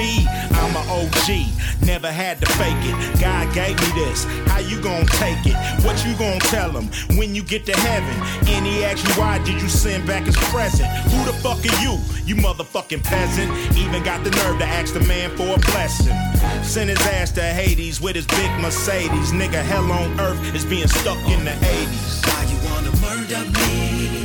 I'm 0.54 0.74
a 0.76 0.84
OG, 0.88 1.84
never 1.84 2.10
had 2.10 2.40
to 2.40 2.46
fake 2.52 2.78
it. 2.80 3.20
God 3.20 3.52
gave 3.52 3.74
me 3.80 4.00
this, 4.00 4.24
how 4.46 4.60
you 4.60 4.80
gonna 4.80 5.04
take 5.04 5.44
it? 5.44 5.56
What 5.84 6.04
you 6.06 6.14
gonna 6.14 6.38
tell 6.40 6.70
him 6.70 6.86
when 7.18 7.34
you 7.34 7.42
get 7.42 7.66
to 7.66 7.76
heaven? 7.76 8.48
And 8.48 8.64
he 8.64 8.84
asks 8.84 9.02
you 9.02 9.20
why 9.20 9.38
did 9.38 9.60
you 9.60 9.68
send 9.68 10.06
back 10.06 10.24
his 10.24 10.36
present? 10.36 10.88
Who 11.10 11.24
the 11.24 11.32
fuck 11.32 11.58
are 11.58 11.82
you, 11.82 11.98
you 12.24 12.36
motherfucking 12.36 13.02
peasant? 13.02 13.50
Even 13.76 14.02
got 14.04 14.22
the 14.22 14.30
nerve 14.30 14.58
to 14.60 14.64
ask 14.64 14.94
the 14.94 15.00
man 15.00 15.36
for 15.36 15.54
a 15.54 15.58
blessing. 15.58 16.16
Send 16.62 16.90
his 16.90 17.00
ass 17.08 17.32
to 17.32 17.42
Hades 17.42 18.00
with 18.00 18.14
his 18.14 18.26
big 18.26 18.50
Mercedes. 18.60 19.32
Nigga, 19.32 19.62
hell 19.62 19.87
on 19.90 20.20
earth 20.20 20.54
is 20.54 20.64
being 20.64 20.88
stuck 20.88 21.18
in 21.28 21.44
the 21.44 21.52
80s. 21.52 22.26
Why 22.26 22.42
you 22.50 22.58
wanna 22.68 22.92
murder 23.00 23.42
me? 23.58 24.22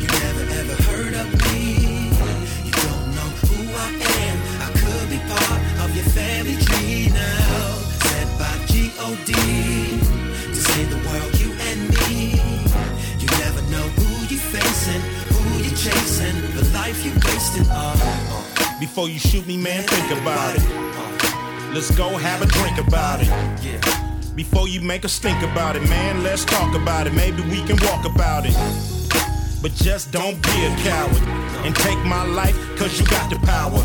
You 0.00 0.06
never 0.06 0.44
ever 0.60 0.76
heard 0.88 1.14
of 1.14 1.28
me. 1.44 2.10
You 2.66 2.72
don't 2.86 3.08
know 3.16 3.30
who 3.46 3.58
I 3.74 3.90
am. 4.20 4.36
I 4.66 4.68
could 4.80 5.08
be 5.10 5.18
part 5.32 5.60
of 5.84 5.94
your 5.96 6.04
family 6.16 6.56
tree 6.66 7.08
now. 7.10 7.74
Set 8.06 8.28
by 8.38 8.54
G-O-D 8.66 9.32
to 9.32 10.54
save 10.54 10.90
the 10.90 11.00
world, 11.08 11.32
you 11.40 11.50
and 11.68 11.80
me. 11.96 12.40
You 13.18 13.26
never 13.44 13.62
know 13.70 13.86
who 13.98 14.08
you 14.32 14.38
facing, 14.38 15.02
who 15.32 15.58
you 15.64 15.70
chasing, 15.70 16.36
the 16.56 16.64
life 16.74 17.04
you 17.04 17.12
wasting. 17.26 17.66
Uh, 17.70 17.96
Before 18.78 19.08
you 19.08 19.18
shoot 19.18 19.46
me, 19.46 19.56
man, 19.56 19.82
think 19.84 20.20
about 20.20 20.56
it. 20.56 21.74
Let's 21.74 21.90
go 21.96 22.16
have 22.16 22.42
a 22.42 22.46
drink 22.46 22.78
about 22.78 23.20
it. 23.22 24.09
Before 24.40 24.66
you 24.66 24.80
make 24.80 25.04
a 25.04 25.08
stink 25.08 25.42
about 25.42 25.76
it, 25.76 25.82
man, 25.90 26.22
let's 26.22 26.46
talk 26.46 26.74
about 26.74 27.06
it. 27.06 27.12
Maybe 27.12 27.42
we 27.42 27.62
can 27.62 27.76
walk 27.82 28.06
about 28.06 28.46
it. 28.46 28.56
But 29.60 29.74
just 29.74 30.12
don't 30.12 30.42
be 30.42 30.64
a 30.64 30.74
coward 30.76 31.28
and 31.66 31.76
take 31.76 31.98
my 32.06 32.24
life, 32.24 32.56
cause 32.78 32.98
you 32.98 33.04
got 33.08 33.28
the 33.28 33.38
power 33.40 33.82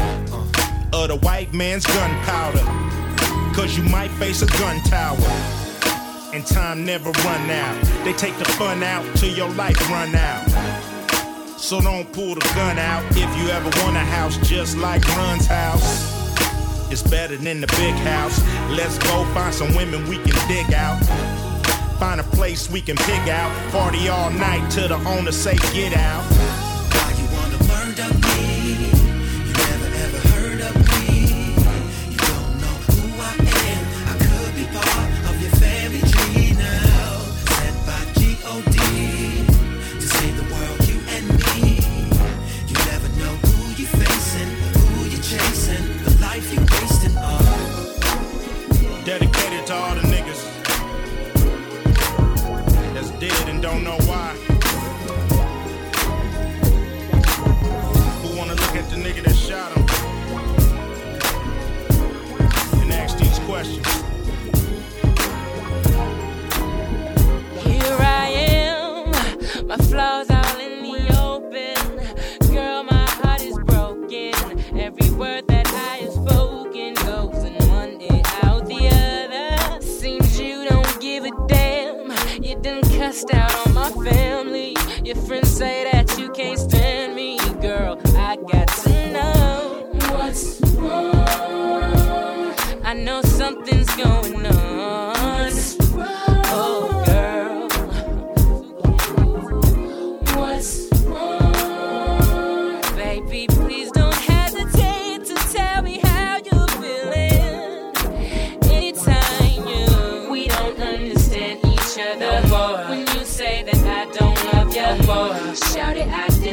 of 0.93 1.09
the 1.09 1.17
white 1.17 1.53
man's 1.53 1.85
gunpowder. 1.85 2.63
Cause 3.53 3.75
you 3.77 3.83
might 3.83 4.11
face 4.11 4.43
a 4.43 4.45
gun 4.45 4.79
tower. 4.83 5.17
And 6.33 6.47
time 6.47 6.85
never 6.85 7.11
run 7.11 7.49
out. 7.49 8.05
They 8.05 8.13
take 8.13 8.37
the 8.37 8.45
fun 8.45 8.81
out 8.81 9.03
till 9.17 9.35
your 9.35 9.49
life 9.55 9.77
run 9.89 10.15
out. 10.15 10.47
So 11.59 11.81
don't 11.81 12.09
pull 12.13 12.33
the 12.33 12.51
gun 12.55 12.79
out 12.79 13.03
if 13.11 13.37
you 13.37 13.49
ever 13.49 13.69
want 13.83 13.97
a 13.97 14.07
house 14.15 14.37
just 14.47 14.77
like 14.77 15.05
Run's 15.17 15.47
house. 15.47 16.14
It's 16.95 17.03
better 17.03 17.35
than 17.35 17.59
the 17.59 17.67
big 17.67 17.93
house. 18.07 18.39
Let's 18.69 18.97
go 18.99 19.25
find 19.33 19.53
some 19.53 19.75
women 19.75 20.07
we 20.07 20.15
can 20.15 20.47
dig 20.47 20.73
out. 20.73 20.97
Find 21.99 22.21
a 22.21 22.23
place 22.23 22.71
we 22.71 22.79
can 22.79 22.95
pig 22.95 23.27
out. 23.27 23.51
Party 23.73 24.07
all 24.07 24.31
night 24.31 24.69
till 24.71 24.87
the 24.87 24.95
owner 25.05 25.33
say 25.33 25.57
get 25.73 25.93
out. 25.93 26.64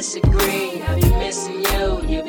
Disagree. 0.03 0.83
I 0.83 1.01
be 1.01 1.09
missing 1.11 1.65
you, 1.73 2.03
you 2.09 2.22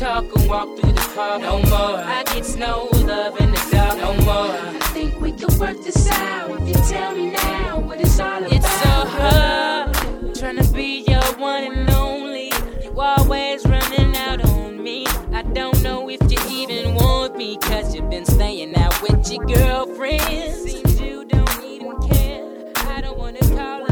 talk 0.00 0.24
and 0.34 0.48
walk 0.48 0.66
through 0.78 0.92
the 0.92 1.12
park 1.14 1.42
no 1.42 1.58
more. 1.64 1.98
I 1.98 2.22
get 2.32 2.46
snow 2.46 2.88
love 3.04 3.38
in 3.38 3.50
the 3.50 3.68
dark 3.70 3.98
no 3.98 4.14
more. 4.24 4.48
I 4.48 4.78
think 4.94 5.20
we 5.20 5.30
can 5.30 5.58
work 5.58 5.76
this 5.84 6.08
out. 6.08 6.50
If 6.52 6.68
you 6.68 6.74
tell 6.88 7.14
me 7.14 7.32
now 7.32 7.80
what 7.80 8.00
it's 8.00 8.18
all 8.18 8.38
about. 8.38 8.50
It's 8.50 8.70
so 8.82 8.88
hard 8.88 10.34
trying 10.34 10.56
to 10.56 10.72
be 10.72 11.04
your 11.06 11.22
one 11.36 11.64
and 11.64 11.90
only. 11.90 12.50
You 12.82 12.98
always 12.98 13.66
running 13.66 14.16
out 14.16 14.42
on 14.42 14.82
me. 14.82 15.06
I 15.32 15.42
don't 15.42 15.82
know 15.82 16.08
if 16.08 16.22
you 16.32 16.38
even 16.48 16.94
want 16.94 17.36
me, 17.36 17.58
cause 17.58 17.94
you've 17.94 18.08
been 18.08 18.24
staying 18.24 18.74
out 18.76 19.02
with 19.02 19.30
your 19.30 19.44
girlfriends. 19.44 20.62
Seems 20.62 20.98
you 20.98 21.26
don't 21.26 21.62
even 21.62 21.94
care. 22.08 22.72
I 22.96 23.02
don't 23.02 23.18
wanna 23.18 23.40
call 23.40 23.89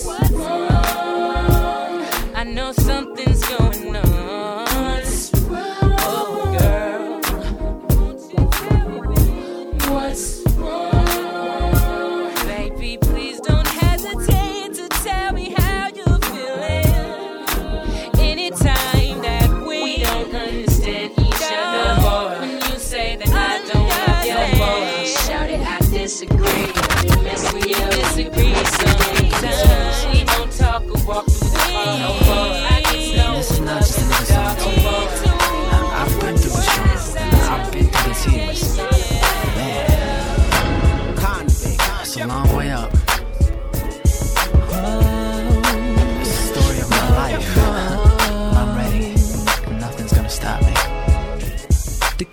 deal? 0.00 0.31
no 31.98 32.21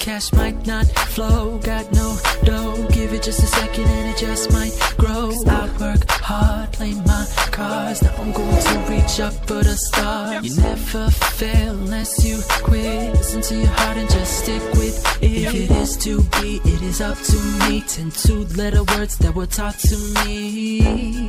cash 0.09 0.33
might 0.33 0.65
not 0.65 0.87
flow. 1.13 1.59
Got 1.59 1.91
no 1.91 2.17
dough, 2.43 2.87
give 2.97 3.13
it 3.13 3.21
just 3.21 3.43
a 3.43 3.49
second 3.59 3.85
and 3.85 4.05
it 4.11 4.17
just 4.17 4.51
might 4.51 4.75
grow. 4.97 5.31
I 5.47 5.65
work 5.79 6.03
hard, 6.09 6.71
play 6.73 6.93
my 6.93 7.25
cards. 7.51 8.01
Now 8.01 8.15
I'm 8.21 8.31
going 8.31 8.61
to 8.69 8.75
reach 8.89 9.19
up 9.19 9.33
for 9.47 9.61
the 9.69 9.77
stars. 9.87 10.43
You 10.45 10.61
never 10.61 11.11
fail 11.39 11.73
unless 11.83 12.25
you 12.25 12.37
quit. 12.63 13.13
Listen 13.13 13.41
to 13.49 13.55
your 13.55 13.73
heart 13.79 13.97
and 13.97 14.09
just 14.09 14.31
stick 14.43 14.63
with 14.79 14.97
it. 15.21 15.31
If 15.45 15.53
it 15.63 15.71
is 15.83 15.97
to 16.05 16.13
be, 16.35 16.49
it 16.73 16.81
is 16.81 17.01
up 17.01 17.17
to 17.31 17.37
me. 17.61 17.81
Ten 17.81 18.09
two 18.09 18.45
letter 18.59 18.83
words 18.91 19.15
that 19.19 19.35
were 19.35 19.51
taught 19.57 19.77
to 19.89 19.97
me. 20.25 21.27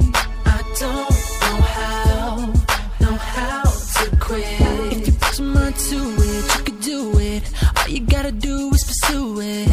I 0.57 0.59
don't 0.81 1.40
do 9.11 9.41
it. 9.41 9.70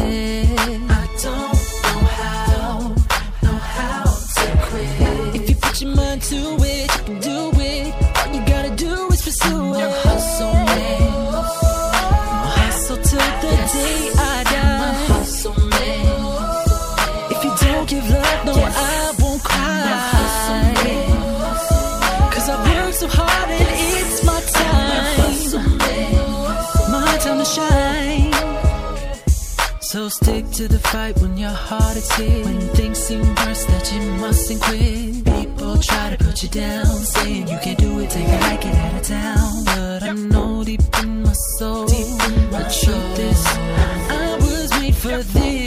your 31.38 31.50
heart 31.50 31.96
it's 31.96 32.12
hit 32.16 32.44
When 32.44 32.60
things 32.78 32.98
seem 32.98 33.20
worse 33.20 33.64
that 33.66 33.92
you 33.92 34.00
mustn't 34.20 34.60
quit 34.62 35.24
People 35.24 35.78
try 35.78 36.10
to 36.10 36.24
put 36.24 36.42
you 36.42 36.48
down 36.48 36.86
Saying 36.86 37.48
you 37.48 37.58
can't 37.62 37.78
do 37.78 37.98
it, 38.00 38.10
take 38.10 38.26
it 38.28 38.40
like 38.40 38.64
it 38.64 38.74
out 38.74 38.94
of 38.94 39.02
town. 39.06 39.64
But 39.64 40.02
I 40.02 40.12
know 40.12 40.64
deep 40.64 40.82
in 41.02 41.22
my 41.22 41.32
soul 41.32 41.86
deep 41.86 42.06
in 42.06 42.50
my 42.50 42.62
The 42.62 42.70
truth 42.82 43.16
soul. 43.16 43.26
is 43.30 43.46
I 44.10 44.36
was 44.40 44.70
made 44.80 44.94
for 44.96 45.22
this. 45.22 45.57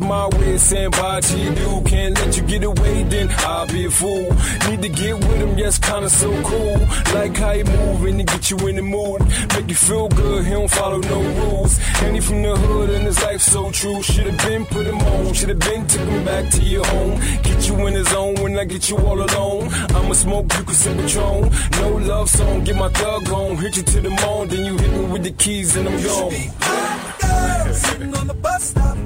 My 0.00 0.28
way 0.28 0.54
of 0.54 0.60
saying 0.60 0.90
bye 0.90 1.20
to 1.20 1.38
you. 1.38 1.82
Can't 1.84 2.14
let 2.14 2.36
you 2.36 2.42
get 2.44 2.62
away, 2.62 3.02
then 3.04 3.28
I'll 3.38 3.66
be 3.66 3.86
a 3.86 3.90
fool. 3.90 4.28
Need 4.68 4.82
to 4.82 4.88
get 4.88 5.14
with 5.16 5.40
him, 5.42 5.58
yes, 5.58 5.78
kinda 5.78 6.08
so 6.08 6.30
cool. 6.42 6.78
Like 7.14 7.36
how 7.36 7.52
he 7.52 7.64
moving 7.64 8.20
and 8.20 8.28
get 8.28 8.50
you 8.50 8.56
in 8.68 8.76
the 8.76 8.82
mood. 8.82 9.20
Make 9.54 9.68
you 9.68 9.74
feel 9.74 10.08
good, 10.08 10.44
he 10.44 10.50
don't 10.50 10.70
follow 10.70 10.98
no 10.98 11.20
rules. 11.40 11.78
And 12.02 12.14
he 12.14 12.20
from 12.20 12.42
the 12.42 12.56
hood 12.56 12.90
and 12.90 13.06
his 13.06 13.20
life 13.22 13.40
so 13.40 13.70
true. 13.70 14.02
Should've 14.02 14.38
been 14.38 14.66
put 14.66 14.86
him 14.86 14.98
on, 14.98 15.32
should've 15.34 15.58
been 15.58 15.86
took 15.86 16.08
him 16.08 16.24
back 16.24 16.50
to 16.50 16.62
your 16.62 16.86
home. 16.86 17.18
Get 17.42 17.68
you 17.68 17.86
in 17.86 17.94
his 17.94 18.08
zone 18.08 18.34
when 18.36 18.58
I 18.58 18.64
get 18.64 18.88
you 18.90 18.98
all 18.98 19.20
alone. 19.20 19.68
I'ma 19.96 20.12
smoke, 20.12 20.52
you 20.56 20.64
can 20.64 20.74
sip 20.74 20.96
Patron. 20.98 21.50
No 21.80 21.88
love 21.96 22.30
song, 22.30 22.64
get 22.64 22.76
my 22.76 22.88
thug 22.90 23.28
on. 23.30 23.56
Hit 23.56 23.76
you 23.76 23.82
to 23.82 24.00
the 24.00 24.10
moon, 24.10 24.48
then 24.48 24.64
you 24.64 24.76
hit 24.76 24.92
me 24.92 25.04
with 25.06 25.24
the 25.24 25.32
keys 25.32 25.76
and 25.76 25.88
I'm 25.88 26.02
gone. 26.02 26.32
Sitting 27.74 28.14
on 28.14 28.26
the 28.26 28.34
bus 28.34 28.70
stop 28.70 28.97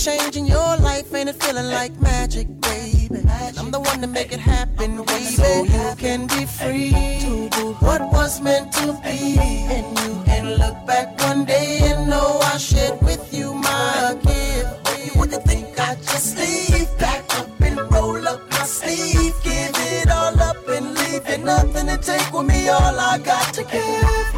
change 0.00 0.34
in 0.36 0.46
your 0.46 0.76
life, 0.78 1.12
ain't 1.14 1.28
it 1.28 1.36
feeling 1.42 1.66
like 1.66 1.92
magic, 2.00 2.46
baby? 2.62 3.20
I'm 3.58 3.70
the 3.70 3.80
one 3.80 4.00
to 4.00 4.06
make 4.06 4.32
it 4.32 4.40
happen, 4.40 4.96
baby. 5.04 5.24
So 5.24 5.64
you 5.64 5.94
can 5.98 6.26
be 6.26 6.46
free 6.46 6.90
to 7.20 7.48
do 7.50 7.72
what 7.84 8.00
was 8.10 8.40
meant 8.40 8.72
to 8.80 8.98
be, 9.04 9.36
and 9.76 9.86
you 10.00 10.22
can 10.24 10.54
look 10.54 10.76
back 10.86 11.20
one 11.20 11.44
day 11.44 11.80
and 11.82 12.08
know 12.08 12.40
I 12.42 12.56
shared 12.56 13.02
with 13.02 13.34
you 13.34 13.52
my 13.52 14.16
gift. 14.22 15.04
You 15.04 15.20
wouldn't 15.20 15.44
think 15.44 15.78
I 15.78 15.94
just 15.96 16.38
leave, 16.38 16.88
back 16.98 17.22
up 17.38 17.60
and 17.60 17.78
roll 17.92 18.26
up 18.26 18.40
my 18.50 18.64
sleeve, 18.64 19.34
give 19.44 19.74
it 19.92 20.10
all 20.10 20.40
up 20.40 20.66
and 20.68 20.94
leave 20.94 21.28
it 21.28 21.44
nothing 21.44 21.88
to 21.88 21.98
take 21.98 22.32
with 22.32 22.46
me, 22.46 22.68
all 22.70 22.98
I 22.98 23.18
got 23.18 23.52
to 23.52 23.62
give. 23.64 24.30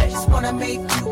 I 0.00 0.08
just 0.10 0.30
wanna 0.30 0.52
make 0.52 0.80
you 0.96 1.03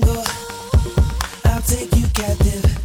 jungle. 0.00 0.24
I'll 1.44 1.62
take 1.62 1.94
you 1.96 2.06
captive. 2.14 2.79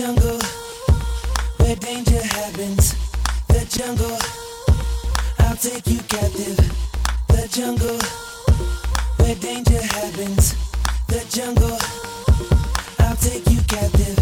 jungle 0.00 0.40
where 1.58 1.76
danger 1.76 2.22
happens. 2.22 2.94
The 3.48 3.66
jungle, 3.68 4.16
I'll 5.40 5.56
take 5.56 5.86
you 5.88 5.98
captive. 6.08 6.56
The 7.28 7.46
jungle 7.52 7.98
where 9.18 9.34
danger 9.34 9.82
happens. 9.82 10.54
The 11.06 11.20
jungle, 11.28 11.78
I'll 12.98 13.16
take 13.16 13.46
you 13.50 13.60
captive. 13.68 14.19